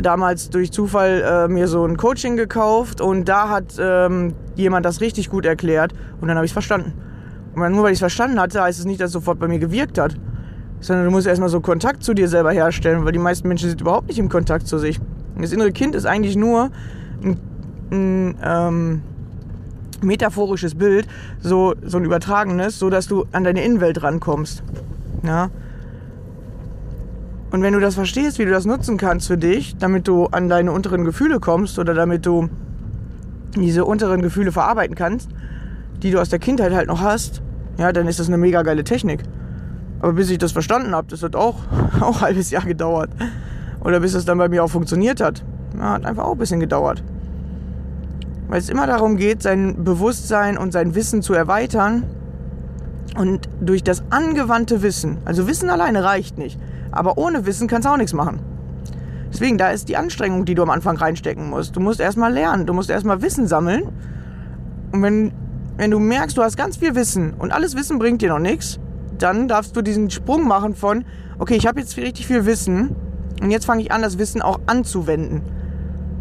damals 0.00 0.48
durch 0.48 0.72
Zufall 0.72 1.20
äh, 1.20 1.48
mir 1.52 1.68
so 1.68 1.84
ein 1.84 1.98
Coaching 1.98 2.38
gekauft 2.38 3.02
und 3.02 3.28
da 3.28 3.50
hat 3.50 3.74
ähm, 3.78 4.32
jemand 4.54 4.86
das 4.86 5.02
richtig 5.02 5.28
gut 5.28 5.44
erklärt 5.44 5.92
und 6.18 6.28
dann 6.28 6.38
habe 6.38 6.46
ich 6.46 6.52
es 6.52 6.54
verstanden. 6.54 6.94
Und 7.54 7.72
nur 7.72 7.82
weil 7.82 7.92
ich 7.92 7.96
es 7.96 8.00
verstanden 8.00 8.40
hatte, 8.40 8.62
heißt 8.62 8.78
es 8.78 8.86
nicht, 8.86 9.02
dass 9.02 9.08
es 9.08 9.12
sofort 9.12 9.38
bei 9.38 9.48
mir 9.48 9.58
gewirkt 9.58 9.98
hat 9.98 10.16
sondern 10.80 11.04
du 11.04 11.10
musst 11.10 11.26
erstmal 11.26 11.48
so 11.48 11.60
Kontakt 11.60 12.02
zu 12.02 12.14
dir 12.14 12.28
selber 12.28 12.52
herstellen, 12.52 13.04
weil 13.04 13.12
die 13.12 13.18
meisten 13.18 13.48
Menschen 13.48 13.68
sind 13.68 13.80
überhaupt 13.80 14.08
nicht 14.08 14.18
im 14.18 14.28
Kontakt 14.28 14.66
zu 14.66 14.78
sich. 14.78 15.00
Das 15.38 15.52
innere 15.52 15.72
Kind 15.72 15.94
ist 15.94 16.06
eigentlich 16.06 16.36
nur 16.36 16.70
ein, 17.22 17.36
ein 17.90 18.34
ähm, 18.42 19.02
metaphorisches 20.02 20.74
Bild, 20.74 21.06
so, 21.40 21.74
so 21.84 21.98
ein 21.98 22.04
übertragenes, 22.04 22.78
so 22.78 22.90
dass 22.90 23.06
du 23.06 23.26
an 23.32 23.44
deine 23.44 23.64
Innenwelt 23.64 24.02
rankommst. 24.02 24.62
Ja? 25.22 25.50
Und 27.50 27.62
wenn 27.62 27.72
du 27.72 27.80
das 27.80 27.94
verstehst, 27.94 28.38
wie 28.38 28.44
du 28.44 28.50
das 28.50 28.64
nutzen 28.64 28.96
kannst 28.96 29.26
für 29.26 29.36
dich, 29.36 29.76
damit 29.76 30.06
du 30.06 30.26
an 30.26 30.48
deine 30.48 30.72
unteren 30.72 31.04
Gefühle 31.04 31.40
kommst 31.40 31.78
oder 31.78 31.94
damit 31.94 32.24
du 32.24 32.48
diese 33.56 33.84
unteren 33.84 34.22
Gefühle 34.22 34.52
verarbeiten 34.52 34.94
kannst, 34.94 35.30
die 36.02 36.12
du 36.12 36.20
aus 36.20 36.28
der 36.28 36.38
Kindheit 36.38 36.72
halt 36.72 36.86
noch 36.86 37.00
hast, 37.00 37.42
ja, 37.76 37.92
dann 37.92 38.06
ist 38.06 38.20
das 38.20 38.28
eine 38.28 38.38
mega 38.38 38.62
geile 38.62 38.84
Technik. 38.84 39.24
Aber 40.00 40.14
bis 40.14 40.30
ich 40.30 40.38
das 40.38 40.52
verstanden 40.52 40.94
habe, 40.94 41.08
das 41.08 41.22
hat 41.22 41.36
auch, 41.36 41.56
auch 42.00 42.16
ein 42.16 42.20
halbes 42.20 42.50
Jahr 42.50 42.64
gedauert. 42.64 43.10
Oder 43.82 44.00
bis 44.00 44.14
es 44.14 44.24
dann 44.24 44.38
bei 44.38 44.48
mir 44.48 44.64
auch 44.64 44.70
funktioniert 44.70 45.20
hat. 45.20 45.42
Ja, 45.76 45.92
hat 45.92 46.04
einfach 46.04 46.24
auch 46.24 46.32
ein 46.32 46.38
bisschen 46.38 46.60
gedauert. 46.60 47.02
Weil 48.48 48.58
es 48.58 48.68
immer 48.68 48.86
darum 48.86 49.16
geht, 49.16 49.42
sein 49.42 49.84
Bewusstsein 49.84 50.58
und 50.58 50.72
sein 50.72 50.94
Wissen 50.94 51.22
zu 51.22 51.34
erweitern. 51.34 52.04
Und 53.16 53.48
durch 53.60 53.82
das 53.82 54.02
angewandte 54.10 54.82
Wissen, 54.82 55.18
also 55.24 55.46
Wissen 55.48 55.68
alleine 55.68 56.04
reicht 56.04 56.38
nicht, 56.38 56.60
aber 56.92 57.18
ohne 57.18 57.44
Wissen 57.44 57.66
kannst 57.66 57.86
du 57.86 57.92
auch 57.92 57.96
nichts 57.96 58.12
machen. 58.12 58.38
Deswegen, 59.32 59.58
da 59.58 59.70
ist 59.70 59.88
die 59.88 59.96
Anstrengung, 59.96 60.44
die 60.44 60.54
du 60.54 60.62
am 60.62 60.70
Anfang 60.70 60.96
reinstecken 60.96 61.48
musst. 61.50 61.76
Du 61.76 61.80
musst 61.80 62.00
erstmal 62.00 62.32
lernen, 62.32 62.66
du 62.66 62.74
musst 62.74 62.90
erstmal 62.90 63.22
Wissen 63.22 63.46
sammeln. 63.46 63.84
Und 64.92 65.02
wenn, 65.02 65.32
wenn 65.76 65.90
du 65.90 65.98
merkst, 65.98 66.36
du 66.36 66.42
hast 66.42 66.56
ganz 66.56 66.76
viel 66.76 66.94
Wissen 66.94 67.34
und 67.34 67.52
alles 67.52 67.76
Wissen 67.76 67.98
bringt 67.98 68.22
dir 68.22 68.30
noch 68.30 68.40
nichts, 68.40 68.80
dann 69.22 69.48
darfst 69.48 69.76
du 69.76 69.82
diesen 69.82 70.10
Sprung 70.10 70.46
machen 70.46 70.74
von, 70.74 71.04
okay, 71.38 71.54
ich 71.54 71.66
habe 71.66 71.80
jetzt 71.80 71.96
richtig 71.96 72.26
viel 72.26 72.46
Wissen 72.46 72.94
und 73.42 73.50
jetzt 73.50 73.66
fange 73.66 73.82
ich 73.82 73.92
an, 73.92 74.02
das 74.02 74.18
Wissen 74.18 74.42
auch 74.42 74.60
anzuwenden. 74.66 75.42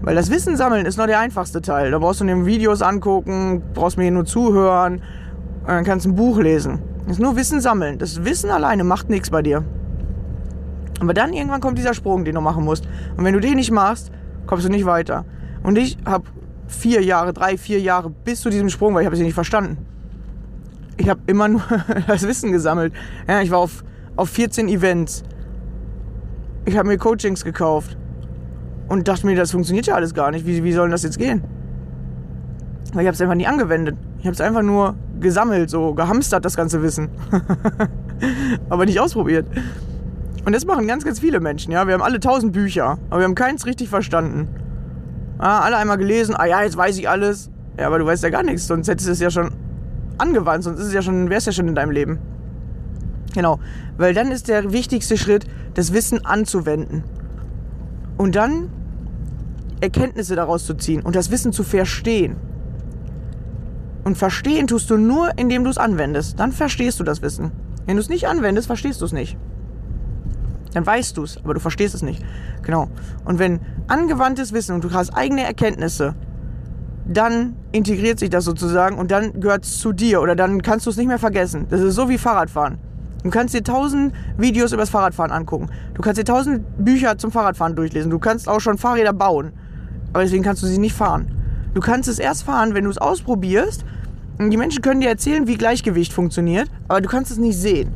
Weil 0.01 0.15
das 0.15 0.31
Wissen 0.31 0.55
sammeln 0.55 0.85
ist 0.85 0.97
nur 0.97 1.07
der 1.07 1.19
einfachste 1.19 1.61
Teil. 1.61 1.91
Da 1.91 1.99
brauchst 1.99 2.21
du 2.21 2.25
dir 2.25 2.45
Videos 2.45 2.81
angucken, 2.81 3.61
brauchst 3.73 3.97
mir 3.97 4.09
nur 4.11 4.25
zuhören 4.25 5.01
und 5.61 5.67
dann 5.67 5.83
kannst 5.83 6.05
du 6.05 6.09
ein 6.09 6.15
Buch 6.15 6.39
lesen. 6.39 6.79
Das 7.03 7.17
ist 7.17 7.21
nur 7.21 7.35
Wissen 7.35 7.59
sammeln. 7.59 7.97
Das 7.97 8.23
Wissen 8.23 8.49
alleine 8.49 8.83
macht 8.83 9.09
nichts 9.09 9.29
bei 9.29 9.41
dir. 9.41 9.63
Aber 11.01 11.13
dann 11.13 11.33
irgendwann 11.33 11.61
kommt 11.61 11.77
dieser 11.77 11.93
Sprung, 11.93 12.23
den 12.23 12.35
du 12.35 12.41
machen 12.41 12.63
musst. 12.63 12.87
Und 13.17 13.25
wenn 13.25 13.33
du 13.33 13.39
den 13.39 13.55
nicht 13.55 13.71
machst, 13.71 14.11
kommst 14.47 14.65
du 14.65 14.69
nicht 14.69 14.85
weiter. 14.85 15.25
Und 15.63 15.77
ich 15.77 15.97
habe 16.05 16.25
vier 16.67 17.01
Jahre, 17.03 17.33
drei, 17.33 17.57
vier 17.57 17.79
Jahre 17.79 18.09
bis 18.09 18.41
zu 18.41 18.49
diesem 18.49 18.69
Sprung, 18.69 18.93
weil 18.93 19.01
ich 19.01 19.05
habe 19.05 19.15
es 19.15 19.21
nicht 19.21 19.33
verstanden 19.33 19.85
ich 20.99 21.09
habe 21.09 21.21
immer 21.27 21.47
nur 21.47 21.63
das 22.07 22.27
Wissen 22.27 22.51
gesammelt. 22.51 22.93
Ja, 23.27 23.41
ich 23.41 23.49
war 23.49 23.59
auf, 23.59 23.83
auf 24.15 24.29
14 24.29 24.67
Events. 24.67 25.23
Ich 26.65 26.77
habe 26.77 26.87
mir 26.87 26.97
Coachings 26.97 27.43
gekauft 27.43 27.97
und 28.89 29.07
dachte 29.07 29.25
mir, 29.25 29.35
das 29.35 29.51
funktioniert 29.51 29.87
ja 29.87 29.95
alles 29.95 30.13
gar 30.13 30.29
nicht. 30.29 30.45
Wie, 30.45 30.63
wie 30.63 30.73
soll 30.73 30.89
das 30.89 31.03
jetzt 31.03 31.17
gehen? 31.17 31.43
Weil 32.93 33.01
ich 33.03 33.07
habe 33.07 33.15
es 33.15 33.21
einfach 33.21 33.35
nie 33.35 33.47
angewendet. 33.47 33.95
Ich 34.19 34.25
habe 34.25 34.33
es 34.33 34.41
einfach 34.41 34.61
nur 34.61 34.95
gesammelt, 35.19 35.69
so 35.69 35.93
gehamstert, 35.93 36.43
das 36.43 36.57
ganze 36.57 36.83
Wissen. 36.83 37.09
aber 38.69 38.85
nicht 38.85 38.99
ausprobiert. 38.99 39.47
Und 40.45 40.53
das 40.53 40.65
machen 40.65 40.87
ganz, 40.87 41.05
ganz 41.05 41.19
viele 41.19 41.39
Menschen. 41.39 41.71
Ja, 41.71 41.87
wir 41.87 41.93
haben 41.93 42.01
alle 42.01 42.19
tausend 42.19 42.51
Bücher, 42.51 42.97
aber 43.09 43.21
wir 43.21 43.25
haben 43.25 43.35
keins 43.35 43.65
richtig 43.65 43.89
verstanden. 43.89 44.49
Ja, 45.39 45.61
alle 45.61 45.77
einmal 45.77 45.97
gelesen. 45.97 46.35
Ah 46.35 46.45
ja, 46.45 46.61
jetzt 46.61 46.75
weiß 46.75 46.97
ich 46.97 47.07
alles. 47.07 47.49
Ja, 47.77 47.87
aber 47.87 47.99
du 47.99 48.05
weißt 48.05 48.23
ja 48.23 48.29
gar 48.29 48.43
nichts, 48.43 48.67
sonst 48.67 48.89
hättest 48.89 49.07
du 49.07 49.13
es 49.13 49.19
ja 49.21 49.31
schon 49.31 49.51
angewandt, 50.19 50.63
sonst 50.63 50.79
ist 50.79 50.87
es 50.87 50.93
ja 50.93 51.01
schon, 51.01 51.29
wäre 51.29 51.37
es 51.37 51.45
ja 51.45 51.51
schon 51.51 51.67
in 51.67 51.75
deinem 51.75 51.91
Leben. 51.91 52.19
Genau, 53.33 53.59
weil 53.97 54.13
dann 54.13 54.31
ist 54.31 54.47
der 54.47 54.71
wichtigste 54.71 55.17
Schritt, 55.17 55.45
das 55.73 55.93
Wissen 55.93 56.25
anzuwenden. 56.25 57.03
Und 58.17 58.35
dann 58.35 58.69
Erkenntnisse 59.81 60.35
daraus 60.35 60.65
zu 60.65 60.73
ziehen 60.73 61.01
und 61.01 61.15
das 61.15 61.31
Wissen 61.31 61.53
zu 61.53 61.63
verstehen. 61.63 62.35
Und 64.03 64.17
verstehen 64.17 64.67
tust 64.67 64.89
du 64.89 64.97
nur, 64.97 65.37
indem 65.37 65.63
du 65.63 65.69
es 65.69 65.77
anwendest. 65.77 66.39
Dann 66.39 66.51
verstehst 66.51 66.99
du 66.99 67.03
das 67.03 67.21
Wissen. 67.21 67.51
Wenn 67.85 67.95
du 67.95 68.01
es 68.01 68.09
nicht 68.09 68.27
anwendest, 68.27 68.67
verstehst 68.67 69.01
du 69.01 69.05
es 69.05 69.13
nicht. 69.13 69.37
Dann 70.73 70.85
weißt 70.85 71.17
du 71.17 71.23
es, 71.23 71.37
aber 71.37 71.53
du 71.53 71.59
verstehst 71.59 71.95
es 71.95 72.01
nicht. 72.01 72.23
Genau. 72.61 72.89
Und 73.25 73.39
wenn 73.39 73.59
angewandtes 73.87 74.53
Wissen 74.53 74.75
und 74.75 74.83
du 74.83 74.91
hast 74.91 75.11
eigene 75.15 75.43
Erkenntnisse 75.43 76.15
dann 77.09 77.55
integriert 77.71 78.19
sich 78.19 78.29
das 78.29 78.45
sozusagen 78.45 78.97
und 78.97 79.09
dann 79.09 79.39
gehört 79.39 79.65
es 79.65 79.79
zu 79.79 79.91
dir 79.91 80.21
oder 80.21 80.35
dann 80.35 80.61
kannst 80.61 80.85
du 80.85 80.91
es 80.91 80.97
nicht 80.97 81.07
mehr 81.07 81.17
vergessen. 81.17 81.65
Das 81.69 81.81
ist 81.81 81.95
so 81.95 82.07
wie 82.07 82.19
Fahrradfahren. 82.19 82.77
Du 83.23 83.31
kannst 83.31 83.53
dir 83.53 83.63
tausend 83.63 84.13
Videos 84.37 84.71
über 84.71 84.83
das 84.83 84.91
Fahrradfahren 84.91 85.31
angucken. 85.31 85.69
Du 85.95 86.01
kannst 86.01 86.19
dir 86.19 86.23
tausend 86.23 86.63
Bücher 86.77 87.17
zum 87.17 87.31
Fahrradfahren 87.31 87.75
durchlesen. 87.75 88.11
Du 88.11 88.19
kannst 88.19 88.47
auch 88.47 88.59
schon 88.59 88.77
Fahrräder 88.77 89.11
bauen. 89.11 89.51
Aber 90.13 90.23
deswegen 90.23 90.43
kannst 90.43 90.63
du 90.63 90.67
sie 90.67 90.77
nicht 90.77 90.95
fahren. 90.95 91.31
Du 91.73 91.81
kannst 91.81 92.07
es 92.07 92.19
erst 92.19 92.43
fahren, 92.43 92.75
wenn 92.75 92.85
du 92.85 92.89
es 92.91 92.97
ausprobierst. 92.97 93.83
Und 94.37 94.51
die 94.51 94.57
Menschen 94.57 94.81
können 94.81 95.01
dir 95.01 95.09
erzählen, 95.09 95.47
wie 95.47 95.57
Gleichgewicht 95.57 96.13
funktioniert, 96.13 96.69
aber 96.87 97.01
du 97.01 97.09
kannst 97.09 97.29
es 97.29 97.37
nicht 97.37 97.57
sehen. 97.57 97.91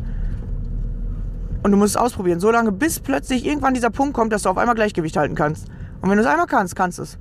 Und 1.63 1.71
du 1.71 1.77
musst 1.77 1.95
es 1.95 2.01
ausprobieren, 2.01 2.41
so 2.41 2.51
lange, 2.51 2.73
bis 2.73 2.99
plötzlich 2.99 3.45
irgendwann 3.45 3.73
dieser 3.73 3.89
Punkt 3.91 4.13
kommt, 4.13 4.33
dass 4.33 4.41
du 4.41 4.49
auf 4.49 4.57
einmal 4.57 4.75
Gleichgewicht 4.75 5.15
halten 5.15 5.35
kannst. 5.35 5.67
Und 6.01 6.09
wenn 6.09 6.17
du 6.17 6.23
es 6.23 6.29
einmal 6.29 6.47
kannst, 6.47 6.75
kannst 6.75 6.97
du 6.97 7.03
es 7.03 7.17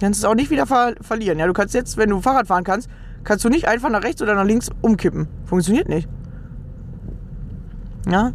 kannst 0.00 0.20
es 0.20 0.24
auch 0.24 0.34
nicht 0.34 0.50
wieder 0.50 0.66
ver 0.66 0.94
verlieren. 1.00 1.38
Ja, 1.38 1.46
du 1.46 1.52
kannst 1.52 1.74
jetzt, 1.74 1.96
wenn 1.96 2.10
du 2.10 2.20
Fahrrad 2.20 2.46
fahren 2.46 2.64
kannst, 2.64 2.88
kannst 3.24 3.44
du 3.44 3.48
nicht 3.48 3.68
einfach 3.68 3.90
nach 3.90 4.02
rechts 4.02 4.22
oder 4.22 4.34
nach 4.34 4.44
links 4.44 4.70
umkippen. 4.80 5.28
Funktioniert 5.44 5.88
nicht. 5.88 6.08
Ja, 8.06 8.32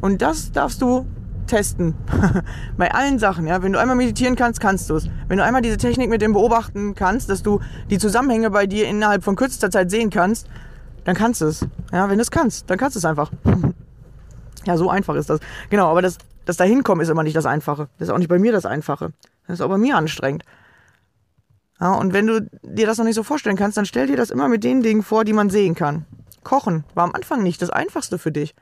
und 0.00 0.20
das 0.22 0.52
darfst 0.52 0.82
du 0.82 1.06
testen. 1.46 1.94
Bei 2.76 2.92
allen 2.92 3.18
Sachen, 3.18 3.46
ja. 3.46 3.62
Wenn 3.62 3.72
du 3.72 3.78
einmal 3.78 3.96
meditieren 3.96 4.36
kannst, 4.36 4.60
kannst 4.60 4.90
du 4.90 4.96
es. 4.96 5.08
Wenn 5.28 5.38
du 5.38 5.44
einmal 5.44 5.62
diese 5.62 5.76
Technik 5.76 6.10
mit 6.10 6.22
dem 6.22 6.32
beobachten 6.32 6.94
kannst, 6.94 7.30
dass 7.30 7.42
du 7.42 7.60
die 7.90 7.98
Zusammenhänge 7.98 8.50
bei 8.50 8.66
dir 8.66 8.86
innerhalb 8.86 9.24
von 9.24 9.36
kürzester 9.36 9.70
Zeit 9.70 9.90
sehen 9.90 10.10
kannst, 10.10 10.48
dann 11.04 11.14
kannst 11.14 11.40
du 11.40 11.46
es. 11.46 11.66
Ja, 11.92 12.08
wenn 12.08 12.18
du 12.18 12.22
es 12.22 12.30
kannst, 12.30 12.68
dann 12.70 12.78
kannst 12.78 12.96
du 12.96 12.98
es 12.98 13.04
einfach. 13.04 13.30
ja, 14.66 14.76
so 14.76 14.90
einfach 14.90 15.14
ist 15.14 15.30
das. 15.30 15.40
Genau, 15.70 15.88
aber 15.88 16.02
das, 16.02 16.18
das 16.44 16.56
Dahinkommen 16.56 17.02
ist 17.02 17.08
immer 17.08 17.22
nicht 17.22 17.36
das 17.36 17.46
Einfache. 17.46 17.88
Das 17.98 18.08
ist 18.08 18.14
auch 18.14 18.18
nicht 18.18 18.28
bei 18.28 18.38
mir 18.38 18.52
das 18.52 18.66
Einfache. 18.66 19.12
Das 19.46 19.54
ist 19.54 19.60
auch 19.60 19.68
bei 19.68 19.78
mir 19.78 19.96
anstrengend. 19.96 20.44
Ja, 21.80 21.94
und 21.94 22.12
wenn 22.12 22.26
du 22.26 22.48
dir 22.62 22.86
das 22.86 22.98
noch 22.98 23.04
nicht 23.04 23.16
so 23.16 23.22
vorstellen 23.22 23.56
kannst, 23.56 23.76
dann 23.76 23.86
stell 23.86 24.06
dir 24.06 24.16
das 24.16 24.30
immer 24.30 24.48
mit 24.48 24.64
den 24.64 24.82
Dingen 24.82 25.02
vor, 25.02 25.24
die 25.24 25.32
man 25.32 25.50
sehen 25.50 25.74
kann. 25.74 26.06
Kochen 26.44 26.84
war 26.94 27.04
am 27.04 27.14
Anfang 27.14 27.42
nicht 27.42 27.60
das 27.62 27.70
Einfachste 27.70 28.18
für 28.18 28.30
dich. 28.30 28.54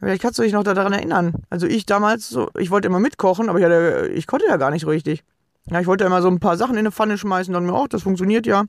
Vielleicht 0.00 0.22
kannst 0.22 0.38
du 0.38 0.42
dich 0.42 0.52
noch 0.52 0.64
daran 0.64 0.92
erinnern. 0.92 1.32
Also 1.48 1.66
ich 1.66 1.86
damals, 1.86 2.28
so, 2.28 2.50
ich 2.58 2.70
wollte 2.70 2.88
immer 2.88 3.00
mitkochen, 3.00 3.48
aber 3.48 3.58
ich, 3.58 3.64
hatte, 3.64 4.10
ich 4.14 4.26
konnte 4.26 4.46
ja 4.46 4.56
gar 4.56 4.70
nicht 4.70 4.86
richtig. 4.86 5.24
Ja, 5.70 5.80
ich 5.80 5.86
wollte 5.86 6.04
immer 6.04 6.20
so 6.20 6.28
ein 6.28 6.40
paar 6.40 6.58
Sachen 6.58 6.74
in 6.74 6.80
eine 6.80 6.92
Pfanne 6.92 7.16
schmeißen, 7.16 7.54
dann 7.54 7.64
mir 7.64 7.72
auch, 7.72 7.88
das 7.88 8.02
funktioniert 8.02 8.46
ja. 8.46 8.64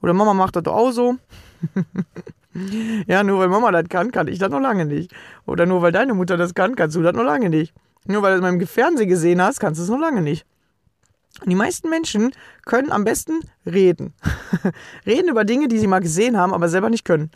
Oder 0.00 0.14
Mama 0.14 0.32
macht 0.32 0.56
das 0.56 0.62
doch 0.62 0.74
auch 0.74 0.92
so. 0.92 1.16
ja, 3.06 3.22
nur 3.22 3.40
weil 3.40 3.48
Mama 3.48 3.70
das 3.70 3.88
kann, 3.90 4.12
kann 4.12 4.28
ich 4.28 4.38
das 4.38 4.48
noch 4.48 4.60
lange 4.60 4.86
nicht. 4.86 5.12
Oder 5.44 5.66
nur 5.66 5.82
weil 5.82 5.92
deine 5.92 6.14
Mutter 6.14 6.38
das 6.38 6.54
kann, 6.54 6.74
kannst 6.74 6.96
du 6.96 7.02
das 7.02 7.14
noch 7.14 7.24
lange 7.24 7.50
nicht. 7.50 7.74
Nur 8.06 8.22
weil 8.22 8.30
du 8.30 8.36
es 8.36 8.50
in 8.50 8.56
meinem 8.56 8.66
Fernsehen 8.66 9.08
gesehen 9.08 9.42
hast, 9.42 9.60
kannst 9.60 9.78
du 9.78 9.84
es 9.84 9.90
noch 9.90 9.98
lange 9.98 10.22
nicht. 10.22 10.46
Und 11.40 11.50
die 11.50 11.56
meisten 11.56 11.88
Menschen 11.88 12.32
können 12.64 12.90
am 12.90 13.04
besten 13.04 13.40
reden. 13.64 14.14
reden 15.06 15.28
über 15.28 15.44
Dinge, 15.44 15.68
die 15.68 15.78
sie 15.78 15.86
mal 15.86 16.00
gesehen 16.00 16.36
haben, 16.36 16.52
aber 16.52 16.68
selber 16.68 16.90
nicht 16.90 17.04
können. 17.04 17.30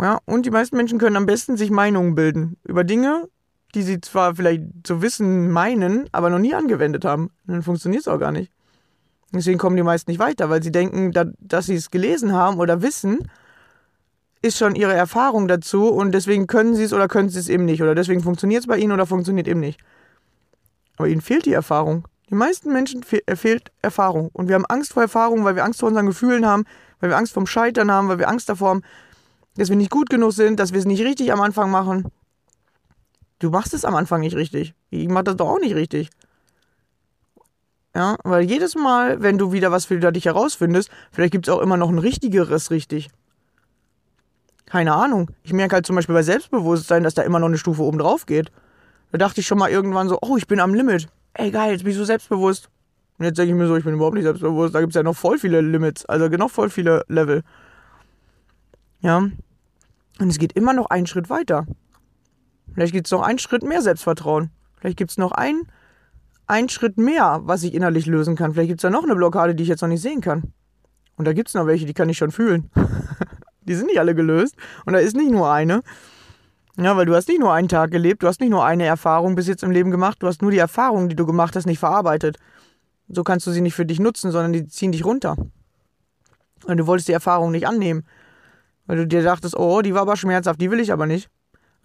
Ja, 0.00 0.18
und 0.24 0.46
die 0.46 0.50
meisten 0.50 0.76
Menschen 0.76 0.98
können 0.98 1.16
am 1.16 1.26
besten 1.26 1.56
sich 1.56 1.70
Meinungen 1.70 2.14
bilden 2.14 2.56
über 2.64 2.82
Dinge, 2.82 3.28
die 3.74 3.82
sie 3.82 4.00
zwar 4.00 4.34
vielleicht 4.34 4.62
zu 4.82 5.02
wissen 5.02 5.50
meinen, 5.50 6.08
aber 6.12 6.30
noch 6.30 6.38
nie 6.38 6.54
angewendet 6.54 7.04
haben. 7.04 7.30
Dann 7.46 7.62
funktioniert 7.62 8.02
es 8.02 8.08
auch 8.08 8.18
gar 8.18 8.32
nicht. 8.32 8.50
Deswegen 9.32 9.58
kommen 9.58 9.76
die 9.76 9.82
meisten 9.82 10.10
nicht 10.10 10.20
weiter, 10.20 10.50
weil 10.50 10.62
sie 10.62 10.72
denken, 10.72 11.12
da, 11.12 11.24
dass 11.38 11.66
sie 11.66 11.74
es 11.74 11.90
gelesen 11.90 12.32
haben 12.32 12.58
oder 12.58 12.82
wissen, 12.82 13.30
ist 14.42 14.58
schon 14.58 14.74
ihre 14.74 14.92
Erfahrung 14.92 15.48
dazu 15.48 15.88
und 15.88 16.12
deswegen 16.12 16.46
können 16.46 16.74
sie 16.74 16.82
es 16.82 16.92
oder 16.92 17.08
können 17.08 17.28
sie 17.28 17.38
es 17.38 17.48
eben 17.48 17.64
nicht. 17.64 17.82
Oder 17.82 17.94
deswegen 17.94 18.22
funktioniert 18.22 18.62
es 18.62 18.66
bei 18.66 18.76
ihnen 18.76 18.92
oder 18.92 19.06
funktioniert 19.06 19.48
eben 19.48 19.60
nicht. 19.60 19.80
Aber 20.96 21.08
ihnen 21.08 21.20
fehlt 21.20 21.46
die 21.46 21.52
Erfahrung. 21.52 22.06
Die 22.32 22.36
meisten 22.36 22.72
Menschen 22.72 23.02
fe 23.02 23.20
äh, 23.26 23.36
fehlt 23.36 23.70
Erfahrung. 23.82 24.30
Und 24.32 24.48
wir 24.48 24.54
haben 24.54 24.64
Angst 24.64 24.94
vor 24.94 25.02
Erfahrung, 25.02 25.44
weil 25.44 25.54
wir 25.54 25.64
Angst 25.64 25.80
vor 25.80 25.88
unseren 25.90 26.06
Gefühlen 26.06 26.46
haben, 26.46 26.64
weil 26.98 27.10
wir 27.10 27.18
Angst 27.18 27.34
vorm 27.34 27.46
Scheitern 27.46 27.92
haben, 27.92 28.08
weil 28.08 28.18
wir 28.18 28.26
Angst 28.26 28.48
davor 28.48 28.70
haben, 28.70 28.82
dass 29.56 29.68
wir 29.68 29.76
nicht 29.76 29.90
gut 29.90 30.08
genug 30.08 30.32
sind, 30.32 30.58
dass 30.58 30.72
wir 30.72 30.78
es 30.78 30.86
nicht 30.86 31.02
richtig 31.02 31.30
am 31.30 31.42
Anfang 31.42 31.70
machen. 31.70 32.10
Du 33.38 33.50
machst 33.50 33.74
es 33.74 33.84
am 33.84 33.94
Anfang 33.94 34.20
nicht 34.20 34.34
richtig. 34.34 34.72
Ich 34.88 35.08
mach 35.08 35.24
das 35.24 35.36
doch 35.36 35.46
auch 35.46 35.58
nicht 35.58 35.74
richtig. 35.74 36.08
Ja, 37.94 38.16
weil 38.24 38.44
jedes 38.44 38.76
Mal, 38.76 39.20
wenn 39.20 39.36
du 39.36 39.52
wieder 39.52 39.70
was 39.70 39.84
für 39.84 39.98
dich 39.98 40.24
herausfindest, 40.24 40.90
vielleicht 41.10 41.32
gibt 41.32 41.46
es 41.48 41.52
auch 41.52 41.60
immer 41.60 41.76
noch 41.76 41.90
ein 41.90 41.98
richtigeres 41.98 42.70
richtig. 42.70 43.10
Keine 44.64 44.94
Ahnung. 44.94 45.30
Ich 45.42 45.52
merke 45.52 45.74
halt 45.74 45.84
zum 45.84 45.96
Beispiel 45.96 46.14
bei 46.14 46.22
Selbstbewusstsein, 46.22 47.02
dass 47.02 47.12
da 47.12 47.20
immer 47.20 47.40
noch 47.40 47.48
eine 47.48 47.58
Stufe 47.58 47.82
oben 47.82 47.98
drauf 47.98 48.24
geht. 48.24 48.50
Da 49.10 49.18
dachte 49.18 49.42
ich 49.42 49.46
schon 49.46 49.58
mal 49.58 49.70
irgendwann 49.70 50.08
so, 50.08 50.16
oh, 50.22 50.38
ich 50.38 50.46
bin 50.46 50.60
am 50.60 50.72
Limit. 50.72 51.08
Ey, 51.34 51.50
geil, 51.50 51.72
jetzt 51.72 51.84
bin 51.84 51.92
ich 51.92 51.98
so 51.98 52.04
selbstbewusst. 52.04 52.68
Und 53.18 53.24
jetzt 53.24 53.38
denke 53.38 53.52
ich 53.52 53.58
mir 53.58 53.66
so, 53.66 53.76
ich 53.76 53.84
bin 53.84 53.94
überhaupt 53.94 54.14
nicht 54.14 54.24
selbstbewusst. 54.24 54.74
Da 54.74 54.80
gibt 54.80 54.92
es 54.92 54.96
ja 54.96 55.02
noch 55.02 55.16
voll 55.16 55.38
viele 55.38 55.60
Limits. 55.60 56.04
Also 56.06 56.28
noch 56.28 56.50
voll 56.50 56.70
viele 56.70 57.04
Level. 57.08 57.42
Ja. 59.00 59.18
Und 59.18 60.28
es 60.28 60.38
geht 60.38 60.52
immer 60.52 60.72
noch 60.72 60.86
einen 60.86 61.06
Schritt 61.06 61.30
weiter. 61.30 61.66
Vielleicht 62.74 62.92
gibt 62.92 63.06
es 63.06 63.10
noch 63.10 63.22
einen 63.22 63.38
Schritt 63.38 63.62
mehr 63.62 63.82
Selbstvertrauen. 63.82 64.50
Vielleicht 64.78 64.96
gibt 64.96 65.10
es 65.10 65.18
noch 65.18 65.32
einen, 65.32 65.68
einen 66.46 66.68
Schritt 66.68 66.98
mehr, 66.98 67.40
was 67.44 67.62
ich 67.62 67.74
innerlich 67.74 68.06
lösen 68.06 68.36
kann. 68.36 68.52
Vielleicht 68.52 68.68
gibt 68.68 68.80
es 68.80 68.82
da 68.82 68.90
noch 68.90 69.04
eine 69.04 69.14
Blockade, 69.14 69.54
die 69.54 69.62
ich 69.62 69.68
jetzt 69.68 69.82
noch 69.82 69.88
nicht 69.88 70.02
sehen 70.02 70.20
kann. 70.20 70.52
Und 71.16 71.26
da 71.26 71.32
gibt 71.32 71.48
es 71.48 71.54
noch 71.54 71.66
welche, 71.66 71.86
die 71.86 71.94
kann 71.94 72.08
ich 72.08 72.18
schon 72.18 72.30
fühlen. 72.30 72.70
die 73.62 73.74
sind 73.74 73.86
nicht 73.86 73.98
alle 73.98 74.14
gelöst. 74.14 74.56
Und 74.84 74.94
da 74.94 74.98
ist 74.98 75.16
nicht 75.16 75.30
nur 75.30 75.50
eine. 75.50 75.82
Ja, 76.78 76.96
weil 76.96 77.04
du 77.04 77.14
hast 77.14 77.28
nicht 77.28 77.40
nur 77.40 77.52
einen 77.52 77.68
Tag 77.68 77.90
gelebt, 77.90 78.22
du 78.22 78.26
hast 78.26 78.40
nicht 78.40 78.50
nur 78.50 78.64
eine 78.64 78.86
Erfahrung 78.86 79.34
bis 79.34 79.46
jetzt 79.46 79.62
im 79.62 79.70
Leben 79.70 79.90
gemacht, 79.90 80.22
du 80.22 80.26
hast 80.26 80.40
nur 80.40 80.50
die 80.50 80.58
Erfahrung, 80.58 81.08
die 81.08 81.16
du 81.16 81.26
gemacht 81.26 81.54
hast, 81.54 81.66
nicht 81.66 81.78
verarbeitet. 81.78 82.38
So 83.08 83.24
kannst 83.24 83.46
du 83.46 83.50
sie 83.50 83.60
nicht 83.60 83.74
für 83.74 83.84
dich 83.84 84.00
nutzen, 84.00 84.30
sondern 84.30 84.52
die 84.52 84.66
ziehen 84.66 84.92
dich 84.92 85.04
runter. 85.04 85.36
Und 86.64 86.76
du 86.78 86.86
wolltest 86.86 87.08
die 87.08 87.12
Erfahrung 87.12 87.50
nicht 87.50 87.66
annehmen. 87.66 88.06
Weil 88.86 88.96
du 88.96 89.06
dir 89.06 89.22
dachtest, 89.22 89.56
oh, 89.56 89.82
die 89.82 89.94
war 89.94 90.02
aber 90.02 90.16
schmerzhaft, 90.16 90.60
die 90.60 90.70
will 90.70 90.80
ich 90.80 90.92
aber 90.92 91.06
nicht. 91.06 91.28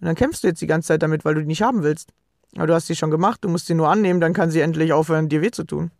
Und 0.00 0.06
dann 0.06 0.14
kämpfst 0.14 0.42
du 0.42 0.48
jetzt 0.48 0.62
die 0.62 0.66
ganze 0.66 0.88
Zeit 0.88 1.02
damit, 1.02 1.24
weil 1.24 1.34
du 1.34 1.40
die 1.40 1.46
nicht 1.46 1.62
haben 1.62 1.82
willst. 1.82 2.12
Aber 2.56 2.66
du 2.66 2.74
hast 2.74 2.86
sie 2.86 2.96
schon 2.96 3.10
gemacht, 3.10 3.44
du 3.44 3.48
musst 3.48 3.66
sie 3.66 3.74
nur 3.74 3.88
annehmen, 3.88 4.20
dann 4.20 4.32
kann 4.32 4.50
sie 4.50 4.60
endlich 4.60 4.92
aufhören, 4.92 5.28
dir 5.28 5.42
weh 5.42 5.50
zu 5.50 5.64
tun. 5.64 5.90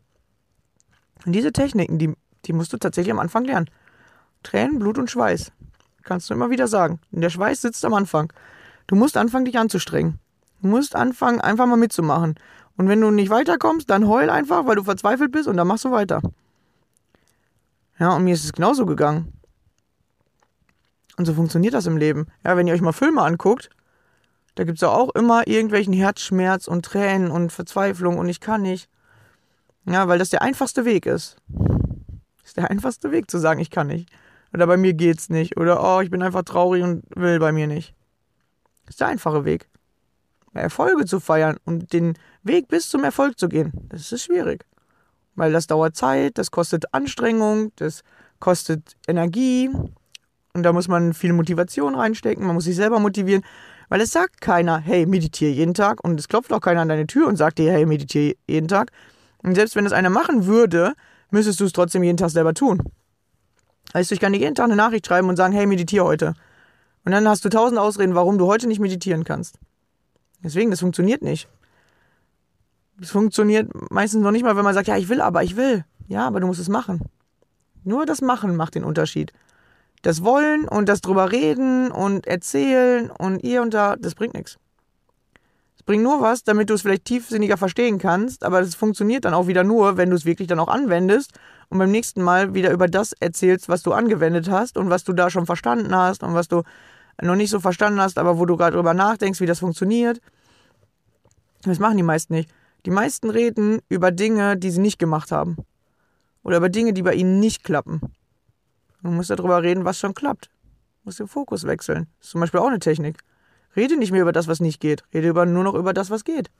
Und 1.26 1.32
diese 1.32 1.52
Techniken, 1.52 1.98
die, 1.98 2.14
die 2.46 2.52
musst 2.52 2.72
du 2.72 2.78
tatsächlich 2.78 3.12
am 3.12 3.18
Anfang 3.18 3.44
lernen. 3.44 3.68
Tränen, 4.42 4.78
Blut 4.78 4.98
und 4.98 5.10
Schweiß. 5.10 5.52
Kannst 6.04 6.30
du 6.30 6.34
immer 6.34 6.50
wieder 6.50 6.68
sagen. 6.68 7.00
Und 7.12 7.20
der 7.20 7.30
Schweiß 7.30 7.60
sitzt 7.60 7.84
am 7.84 7.92
Anfang. 7.92 8.32
Du 8.88 8.96
musst 8.96 9.16
anfangen, 9.16 9.44
dich 9.44 9.58
anzustrengen. 9.58 10.18
Du 10.60 10.68
musst 10.68 10.96
anfangen, 10.96 11.40
einfach 11.40 11.66
mal 11.66 11.76
mitzumachen. 11.76 12.34
Und 12.76 12.88
wenn 12.88 13.00
du 13.00 13.10
nicht 13.10 13.30
weiterkommst, 13.30 13.88
dann 13.90 14.08
heul 14.08 14.30
einfach, 14.30 14.66
weil 14.66 14.76
du 14.76 14.82
verzweifelt 14.82 15.30
bist 15.30 15.46
und 15.46 15.56
dann 15.56 15.68
machst 15.68 15.84
du 15.84 15.92
weiter. 15.92 16.20
Ja, 17.98 18.16
und 18.16 18.24
mir 18.24 18.34
ist 18.34 18.44
es 18.44 18.52
genauso 18.52 18.86
gegangen. 18.86 19.32
Und 21.16 21.26
so 21.26 21.34
funktioniert 21.34 21.74
das 21.74 21.86
im 21.86 21.96
Leben. 21.96 22.28
Ja, 22.44 22.56
wenn 22.56 22.66
ihr 22.66 22.74
euch 22.74 22.80
mal 22.80 22.92
Filme 22.92 23.22
anguckt, 23.22 23.70
da 24.54 24.64
gibt 24.64 24.78
es 24.78 24.82
ja 24.82 24.88
auch 24.88 25.10
immer 25.14 25.46
irgendwelchen 25.46 25.92
Herzschmerz 25.92 26.66
und 26.66 26.84
Tränen 26.84 27.30
und 27.30 27.52
Verzweiflung 27.52 28.18
und 28.18 28.28
ich 28.28 28.40
kann 28.40 28.62
nicht. 28.62 28.88
Ja, 29.84 30.08
weil 30.08 30.18
das 30.18 30.30
der 30.30 30.42
einfachste 30.42 30.84
Weg 30.84 31.06
ist. 31.06 31.36
Das 31.48 32.46
ist 32.46 32.56
der 32.56 32.70
einfachste 32.70 33.10
Weg 33.10 33.30
zu 33.30 33.38
sagen, 33.38 33.60
ich 33.60 33.70
kann 33.70 33.88
nicht. 33.88 34.10
Oder 34.54 34.66
bei 34.66 34.76
mir 34.76 34.94
geht's 34.94 35.28
nicht. 35.28 35.56
Oder 35.56 35.82
oh, 35.82 36.00
ich 36.00 36.10
bin 36.10 36.22
einfach 36.22 36.42
traurig 36.42 36.82
und 36.82 37.04
will 37.14 37.38
bei 37.38 37.52
mir 37.52 37.66
nicht. 37.66 37.94
Das 38.88 38.94
ist 38.94 39.00
der 39.00 39.08
einfache 39.08 39.44
Weg. 39.44 39.68
Erfolge 40.54 41.04
zu 41.04 41.20
feiern 41.20 41.58
und 41.66 41.92
den 41.92 42.14
Weg 42.42 42.68
bis 42.68 42.88
zum 42.88 43.04
Erfolg 43.04 43.38
zu 43.38 43.48
gehen, 43.48 43.70
das 43.90 44.10
ist 44.10 44.24
schwierig. 44.24 44.64
Weil 45.34 45.52
das 45.52 45.66
dauert 45.66 45.94
Zeit, 45.94 46.38
das 46.38 46.50
kostet 46.50 46.92
Anstrengung, 46.94 47.70
das 47.76 48.02
kostet 48.40 48.96
Energie. 49.06 49.68
Und 50.54 50.62
da 50.62 50.72
muss 50.72 50.88
man 50.88 51.12
viel 51.12 51.34
Motivation 51.34 51.94
reinstecken, 51.94 52.46
man 52.46 52.54
muss 52.54 52.64
sich 52.64 52.76
selber 52.76 52.98
motivieren. 52.98 53.44
Weil 53.90 54.00
es 54.00 54.10
sagt 54.10 54.40
keiner, 54.40 54.78
hey, 54.78 55.04
meditiere 55.04 55.52
jeden 55.52 55.74
Tag. 55.74 56.02
Und 56.02 56.18
es 56.18 56.28
klopft 56.28 56.52
auch 56.52 56.60
keiner 56.60 56.80
an 56.80 56.88
deine 56.88 57.06
Tür 57.06 57.28
und 57.28 57.36
sagt 57.36 57.58
dir, 57.58 57.70
hey, 57.70 57.84
meditiere 57.84 58.34
jeden 58.48 58.68
Tag. 58.68 58.90
Und 59.42 59.54
selbst 59.54 59.76
wenn 59.76 59.84
es 59.84 59.92
einer 59.92 60.10
machen 60.10 60.46
würde, 60.46 60.94
müsstest 61.30 61.60
du 61.60 61.66
es 61.66 61.72
trotzdem 61.72 62.02
jeden 62.02 62.16
Tag 62.16 62.30
selber 62.30 62.54
tun. 62.54 62.82
Heißt, 63.92 64.12
ich 64.12 64.20
kann 64.20 64.32
dir 64.32 64.40
jeden 64.40 64.54
Tag 64.54 64.64
eine 64.64 64.76
Nachricht 64.76 65.06
schreiben 65.06 65.28
und 65.28 65.36
sagen, 65.36 65.52
hey, 65.52 65.66
meditiere 65.66 66.04
heute. 66.04 66.34
Und 67.08 67.12
dann 67.12 67.26
hast 67.26 67.42
du 67.42 67.48
tausend 67.48 67.78
Ausreden, 67.78 68.14
warum 68.14 68.36
du 68.36 68.46
heute 68.48 68.68
nicht 68.68 68.80
meditieren 68.80 69.24
kannst. 69.24 69.58
Deswegen, 70.44 70.70
das 70.70 70.80
funktioniert 70.80 71.22
nicht. 71.22 71.48
Das 73.00 73.08
funktioniert 73.08 73.70
meistens 73.90 74.22
noch 74.22 74.30
nicht 74.30 74.42
mal, 74.42 74.58
wenn 74.58 74.64
man 74.64 74.74
sagt, 74.74 74.88
ja, 74.88 74.96
ich 74.98 75.08
will 75.08 75.22
aber, 75.22 75.42
ich 75.42 75.56
will. 75.56 75.86
Ja, 76.06 76.26
aber 76.26 76.38
du 76.38 76.46
musst 76.46 76.60
es 76.60 76.68
machen. 76.68 77.00
Nur 77.82 78.04
das 78.04 78.20
Machen 78.20 78.56
macht 78.56 78.74
den 78.74 78.84
Unterschied 78.84 79.32
das 80.02 80.22
Wollen 80.22 80.68
und 80.68 80.86
das 80.86 81.00
drüber 81.00 81.32
reden 81.32 81.90
und 81.90 82.26
erzählen 82.26 83.10
und 83.10 83.42
ihr 83.42 83.62
und 83.62 83.72
da, 83.72 83.96
das 83.96 84.14
bringt 84.14 84.34
nichts. 84.34 84.58
Es 85.78 85.82
bringt 85.82 86.02
nur 86.02 86.20
was, 86.20 86.44
damit 86.44 86.68
du 86.68 86.74
es 86.74 86.82
vielleicht 86.82 87.06
tiefsinniger 87.06 87.56
verstehen 87.56 87.98
kannst, 87.98 88.44
aber 88.44 88.60
das 88.60 88.74
funktioniert 88.74 89.24
dann 89.24 89.32
auch 89.32 89.46
wieder 89.46 89.64
nur, 89.64 89.96
wenn 89.96 90.10
du 90.10 90.16
es 90.16 90.26
wirklich 90.26 90.46
dann 90.46 90.60
auch 90.60 90.68
anwendest 90.68 91.32
und 91.70 91.78
beim 91.78 91.90
nächsten 91.90 92.20
Mal 92.20 92.52
wieder 92.52 92.70
über 92.70 92.86
das 92.86 93.14
erzählst, 93.14 93.70
was 93.70 93.82
du 93.82 93.94
angewendet 93.94 94.50
hast 94.50 94.76
und 94.76 94.90
was 94.90 95.04
du 95.04 95.14
da 95.14 95.30
schon 95.30 95.46
verstanden 95.46 95.96
hast 95.96 96.22
und 96.22 96.34
was 96.34 96.48
du 96.48 96.64
noch 97.26 97.36
nicht 97.36 97.50
so 97.50 97.60
verstanden 97.60 98.00
hast, 98.00 98.18
aber 98.18 98.38
wo 98.38 98.46
du 98.46 98.56
gerade 98.56 98.76
drüber 98.76 98.94
nachdenkst, 98.94 99.40
wie 99.40 99.46
das 99.46 99.58
funktioniert. 99.58 100.20
Das 101.62 101.78
machen 101.78 101.96
die 101.96 102.02
meisten 102.02 102.34
nicht. 102.34 102.50
Die 102.86 102.90
meisten 102.90 103.30
reden 103.30 103.80
über 103.88 104.12
Dinge, 104.12 104.56
die 104.56 104.70
sie 104.70 104.80
nicht 104.80 104.98
gemacht 104.98 105.32
haben. 105.32 105.56
Oder 106.42 106.58
über 106.58 106.68
Dinge, 106.68 106.92
die 106.92 107.02
bei 107.02 107.14
ihnen 107.14 107.40
nicht 107.40 107.64
klappen. 107.64 108.00
Du 109.02 109.10
musst 109.10 109.30
darüber 109.30 109.62
reden, 109.62 109.84
was 109.84 109.98
schon 109.98 110.14
klappt. 110.14 110.46
Du 110.46 111.06
musst 111.06 111.18
den 111.18 111.28
Fokus 111.28 111.64
wechseln. 111.64 112.06
Das 112.18 112.28
ist 112.28 112.30
zum 112.32 112.40
Beispiel 112.40 112.60
auch 112.60 112.68
eine 112.68 112.78
Technik. 112.78 113.18
Rede 113.76 113.96
nicht 113.96 114.12
mehr 114.12 114.22
über 114.22 114.32
das, 114.32 114.48
was 114.48 114.60
nicht 114.60 114.80
geht. 114.80 115.04
Rede 115.12 115.28
über, 115.28 115.46
nur 115.46 115.64
noch 115.64 115.74
über 115.74 115.92
das, 115.92 116.10
was 116.10 116.24
geht. 116.24 116.50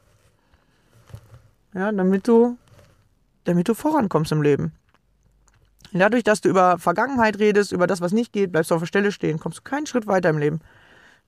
Ja, 1.74 1.92
damit 1.92 2.26
du, 2.26 2.56
damit 3.44 3.68
du 3.68 3.74
vorankommst 3.74 4.32
im 4.32 4.42
Leben. 4.42 4.72
Dadurch, 5.92 6.24
dass 6.24 6.40
du 6.40 6.48
über 6.48 6.78
Vergangenheit 6.78 7.38
redest, 7.38 7.72
über 7.72 7.86
das, 7.86 8.00
was 8.00 8.12
nicht 8.12 8.32
geht, 8.32 8.52
bleibst 8.52 8.70
du 8.70 8.74
auf 8.74 8.82
der 8.82 8.86
Stelle 8.86 9.12
stehen, 9.12 9.38
kommst 9.38 9.58
du 9.58 9.62
keinen 9.62 9.86
Schritt 9.86 10.06
weiter 10.06 10.28
im 10.28 10.38
Leben. 10.38 10.60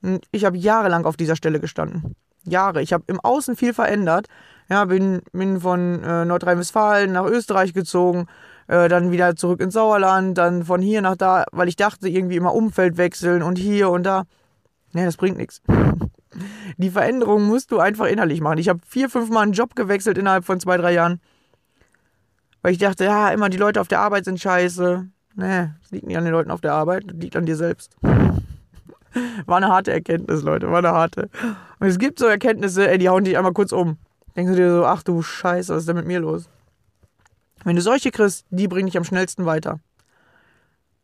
Und 0.02 0.26
ich 0.32 0.44
habe 0.44 0.56
jahrelang 0.56 1.04
auf 1.04 1.16
dieser 1.16 1.36
Stelle 1.36 1.60
gestanden. 1.60 2.14
Jahre. 2.44 2.82
Ich 2.82 2.92
habe 2.92 3.04
im 3.06 3.20
Außen 3.20 3.56
viel 3.56 3.74
verändert. 3.74 4.26
Ja, 4.68 4.84
bin, 4.84 5.22
bin 5.32 5.60
von 5.60 6.02
äh, 6.02 6.24
Nordrhein-Westfalen 6.24 7.12
nach 7.12 7.26
Österreich 7.26 7.74
gezogen, 7.74 8.26
äh, 8.68 8.88
dann 8.88 9.10
wieder 9.10 9.34
zurück 9.34 9.60
ins 9.60 9.74
Sauerland, 9.74 10.38
dann 10.38 10.64
von 10.64 10.80
hier 10.80 11.02
nach 11.02 11.16
da, 11.16 11.44
weil 11.50 11.68
ich 11.68 11.76
dachte, 11.76 12.08
irgendwie 12.08 12.36
immer 12.36 12.54
Umfeld 12.54 12.96
wechseln 12.96 13.42
und 13.42 13.58
hier 13.58 13.90
und 13.90 14.04
da. 14.04 14.24
Nee, 14.92 15.04
das 15.04 15.16
bringt 15.16 15.38
nichts. 15.38 15.60
Die 16.78 16.90
Veränderung 16.90 17.44
musst 17.44 17.72
du 17.72 17.80
einfach 17.80 18.06
innerlich 18.06 18.40
machen. 18.40 18.58
Ich 18.58 18.68
habe 18.68 18.80
vier, 18.86 19.10
fünf 19.10 19.30
Mal 19.30 19.42
einen 19.42 19.52
Job 19.52 19.74
gewechselt 19.74 20.16
innerhalb 20.16 20.44
von 20.44 20.60
zwei, 20.60 20.76
drei 20.76 20.92
Jahren. 20.92 21.20
Weil 22.62 22.73
ich 22.73 22.79
dachte, 22.79 23.05
ja, 23.05 23.31
immer 23.31 23.49
die 23.49 23.57
Leute 23.57 23.81
auf 23.81 23.88
der 23.88 24.01
Arbeit 24.01 24.25
sind 24.25 24.40
scheiße. 24.40 25.07
Nee, 25.37 25.68
es 25.83 25.90
liegt 25.90 26.07
nicht 26.07 26.16
an 26.16 26.25
den 26.25 26.33
Leuten 26.33 26.51
auf 26.51 26.61
der 26.61 26.75
Arbeit, 26.75 27.05
es 27.11 27.16
liegt 27.16 27.37
an 27.37 27.46
dir 27.46 27.57
selbst. 27.57 27.96
War 29.46 29.57
eine 29.57 29.68
harte 29.68 29.92
Erkenntnis, 29.92 30.42
Leute, 30.42 30.70
war 30.70 30.79
eine 30.79 30.92
harte. 30.92 31.31
Und 31.81 31.88
es 31.88 31.99
gibt 31.99 32.20
so 32.20 32.27
Erkenntnisse, 32.27 32.88
ey, 32.88 32.96
die 32.96 33.09
hauen 33.09 33.25
dich 33.25 33.37
einmal 33.37 33.53
kurz 33.53 33.73
um. 33.73 33.99
Denkst 34.37 34.53
du 34.53 34.57
dir 34.57 34.70
so, 34.73 34.85
ach 34.85 35.03
du 35.03 35.20
Scheiße, 35.20 35.75
was 35.75 35.81
ist 35.81 35.88
denn 35.88 35.96
mit 35.96 36.07
mir 36.07 36.20
los? 36.20 36.49
Wenn 37.64 37.75
du 37.75 37.83
solche 37.83 38.12
kriegst, 38.12 38.46
die 38.51 38.68
bringen 38.68 38.87
dich 38.87 38.96
am 38.96 39.05
schnellsten 39.05 39.46
weiter. 39.46 39.81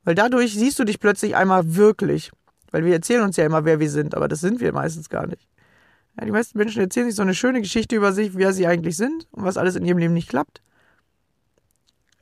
Weil 0.05 0.15
dadurch 0.15 0.55
siehst 0.55 0.79
du 0.79 0.85
dich 0.85 1.01
plötzlich 1.01 1.35
einmal 1.35 1.75
wirklich. 1.75 2.31
Weil 2.71 2.85
wir 2.85 2.95
erzählen 2.95 3.23
uns 3.23 3.37
ja 3.37 3.45
immer, 3.45 3.65
wer 3.65 3.81
wir 3.81 3.91
sind, 3.91 4.15
aber 4.15 4.29
das 4.29 4.41
sind 4.41 4.61
wir 4.61 4.73
meistens 4.73 5.09
gar 5.09 5.27
nicht. 5.27 5.49
Ja, 6.19 6.25
die 6.25 6.33
meisten 6.33 6.57
Menschen 6.59 6.81
erzählen 6.81 7.07
sich 7.07 7.17
so 7.17 7.23
eine 7.23 7.35
schöne 7.35 7.61
Geschichte 7.61 7.97
über 7.97 8.13
sich, 8.13 8.37
wer 8.37 8.53
sie 8.53 8.67
eigentlich 8.67 8.97
sind 8.97 9.27
und 9.33 9.45
was 9.45 9.57
alles 9.57 9.75
in 9.75 9.85
ihrem 9.85 9.99
Leben 9.99 10.15
nicht 10.15 10.29
klappt. 10.29 10.63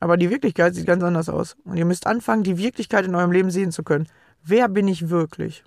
Aber 0.00 0.16
die 0.16 0.30
Wirklichkeit 0.30 0.74
sieht 0.74 0.86
ganz 0.86 1.02
anders 1.02 1.28
aus. 1.28 1.56
Und 1.64 1.76
ihr 1.76 1.84
müsst 1.84 2.06
anfangen, 2.06 2.42
die 2.42 2.58
Wirklichkeit 2.58 3.06
in 3.06 3.14
eurem 3.14 3.32
Leben 3.32 3.50
sehen 3.50 3.72
zu 3.72 3.82
können. 3.82 4.08
Wer 4.42 4.68
bin 4.68 4.88
ich 4.88 5.08
wirklich? 5.08 5.64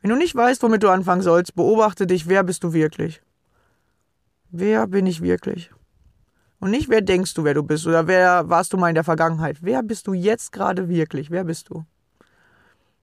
Wenn 0.00 0.10
du 0.10 0.16
nicht 0.16 0.34
weißt, 0.34 0.62
womit 0.62 0.82
du 0.82 0.90
anfangen 0.90 1.22
sollst, 1.22 1.54
beobachte 1.54 2.06
dich, 2.06 2.28
wer 2.28 2.44
bist 2.44 2.62
du 2.62 2.72
wirklich? 2.72 3.22
Wer 4.50 4.86
bin 4.86 5.06
ich 5.06 5.22
wirklich? 5.22 5.70
Und 6.60 6.70
nicht, 6.70 6.88
wer 6.88 7.00
denkst 7.00 7.34
du, 7.34 7.44
wer 7.44 7.54
du 7.54 7.62
bist 7.62 7.86
oder 7.86 8.06
wer 8.06 8.48
warst 8.48 8.72
du 8.72 8.76
mal 8.76 8.88
in 8.88 8.94
der 8.94 9.04
Vergangenheit. 9.04 9.58
Wer 9.62 9.82
bist 9.82 10.06
du 10.06 10.12
jetzt 10.12 10.52
gerade 10.52 10.88
wirklich? 10.88 11.30
Wer 11.30 11.44
bist 11.44 11.70
du? 11.70 11.84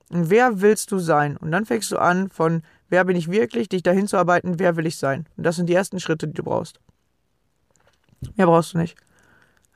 Und 0.09 0.29
wer 0.29 0.61
willst 0.61 0.91
du 0.91 0.99
sein? 0.99 1.37
Und 1.37 1.51
dann 1.51 1.65
fängst 1.65 1.91
du 1.91 1.97
an 1.97 2.29
von, 2.29 2.63
wer 2.89 3.05
bin 3.05 3.15
ich 3.15 3.31
wirklich, 3.31 3.69
dich 3.69 3.81
dahin 3.81 4.07
zu 4.07 4.17
arbeiten, 4.17 4.59
wer 4.59 4.75
will 4.75 4.85
ich 4.85 4.97
sein? 4.97 5.25
Und 5.37 5.45
das 5.45 5.55
sind 5.55 5.67
die 5.67 5.73
ersten 5.73 5.99
Schritte, 5.99 6.27
die 6.27 6.33
du 6.33 6.43
brauchst. 6.43 6.79
Mehr 8.35 8.45
brauchst 8.45 8.73
du 8.73 8.77
nicht. 8.77 8.97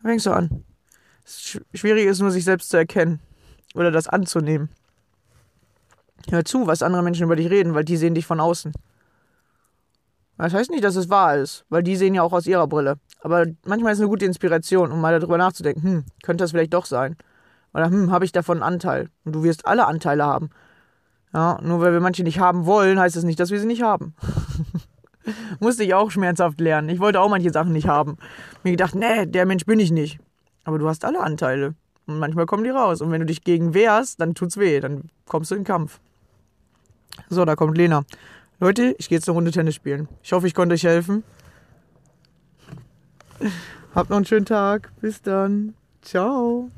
Dann 0.05 0.11
fängst 0.11 0.27
du 0.27 0.31
an. 0.33 0.63
Schwierig 1.73 2.05
ist 2.05 2.19
nur, 2.19 2.29
sich 2.29 2.43
selbst 2.43 2.69
zu 2.69 2.77
erkennen 2.77 3.19
oder 3.73 3.89
das 3.89 4.07
anzunehmen. 4.07 4.69
Hör 6.29 6.45
zu, 6.45 6.67
was 6.67 6.83
andere 6.83 7.01
Menschen 7.01 7.23
über 7.23 7.35
dich 7.35 7.49
reden, 7.49 7.73
weil 7.73 7.85
die 7.85 7.97
sehen 7.97 8.13
dich 8.13 8.27
von 8.27 8.39
außen. 8.39 8.71
Das 10.37 10.53
heißt 10.53 10.69
nicht, 10.69 10.83
dass 10.83 10.95
es 10.95 11.09
wahr 11.09 11.37
ist, 11.37 11.65
weil 11.69 11.81
die 11.81 11.95
sehen 11.95 12.13
ja 12.13 12.21
auch 12.21 12.33
aus 12.33 12.45
ihrer 12.45 12.67
Brille. 12.67 12.99
Aber 13.21 13.47
manchmal 13.65 13.93
ist 13.93 13.97
es 13.97 14.03
eine 14.03 14.09
gute 14.09 14.25
Inspiration, 14.25 14.91
um 14.91 15.01
mal 15.01 15.19
darüber 15.19 15.39
nachzudenken, 15.39 15.81
hm, 15.81 16.05
könnte 16.21 16.43
das 16.43 16.51
vielleicht 16.51 16.75
doch 16.75 16.85
sein? 16.85 17.15
Oder 17.73 17.89
hm, 17.89 18.11
habe 18.11 18.25
ich 18.25 18.31
davon 18.31 18.57
einen 18.57 18.73
Anteil? 18.75 19.09
Und 19.23 19.33
du 19.33 19.41
wirst 19.41 19.65
alle 19.65 19.87
Anteile 19.87 20.23
haben. 20.23 20.51
Ja, 21.33 21.59
nur 21.63 21.81
weil 21.81 21.93
wir 21.93 21.99
manche 21.99 22.21
nicht 22.21 22.37
haben 22.37 22.67
wollen, 22.67 22.99
heißt 22.99 23.15
das 23.15 23.23
nicht, 23.23 23.39
dass 23.39 23.49
wir 23.49 23.59
sie 23.59 23.65
nicht 23.65 23.81
haben. 23.81 24.13
Musste 25.59 25.83
ich 25.83 25.93
auch 25.93 26.11
schmerzhaft 26.11 26.59
lernen. 26.59 26.89
Ich 26.89 26.99
wollte 26.99 27.19
auch 27.19 27.29
manche 27.29 27.51
Sachen 27.51 27.73
nicht 27.73 27.87
haben. 27.87 28.17
Mir 28.63 28.71
gedacht, 28.71 28.95
nee, 28.95 29.25
der 29.25 29.45
Mensch 29.45 29.65
bin 29.65 29.79
ich 29.79 29.91
nicht. 29.91 30.19
Aber 30.63 30.79
du 30.79 30.87
hast 30.87 31.05
alle 31.05 31.21
Anteile. 31.21 31.75
Und 32.07 32.19
manchmal 32.19 32.45
kommen 32.45 32.63
die 32.63 32.69
raus. 32.69 33.01
Und 33.01 33.11
wenn 33.11 33.19
du 33.19 33.25
dich 33.25 33.43
gegen 33.43 33.73
wehrst, 33.73 34.21
dann 34.21 34.35
tut's 34.35 34.57
weh. 34.57 34.79
Dann 34.79 35.09
kommst 35.27 35.51
du 35.51 35.55
in 35.55 35.61
den 35.61 35.67
Kampf. 35.67 35.99
So, 37.29 37.45
da 37.45 37.55
kommt 37.55 37.77
Lena. 37.77 38.03
Leute, 38.59 38.95
ich 38.97 39.09
gehe 39.09 39.17
jetzt 39.17 39.27
eine 39.27 39.35
Runde 39.35 39.51
Tennis 39.51 39.75
spielen. 39.75 40.07
Ich 40.23 40.31
hoffe, 40.33 40.47
ich 40.47 40.53
konnte 40.53 40.73
euch 40.75 40.83
helfen. 40.83 41.23
Habt 43.93 44.09
noch 44.09 44.17
einen 44.17 44.25
schönen 44.25 44.45
Tag. 44.45 44.91
Bis 45.01 45.21
dann. 45.21 45.73
Ciao. 46.01 46.69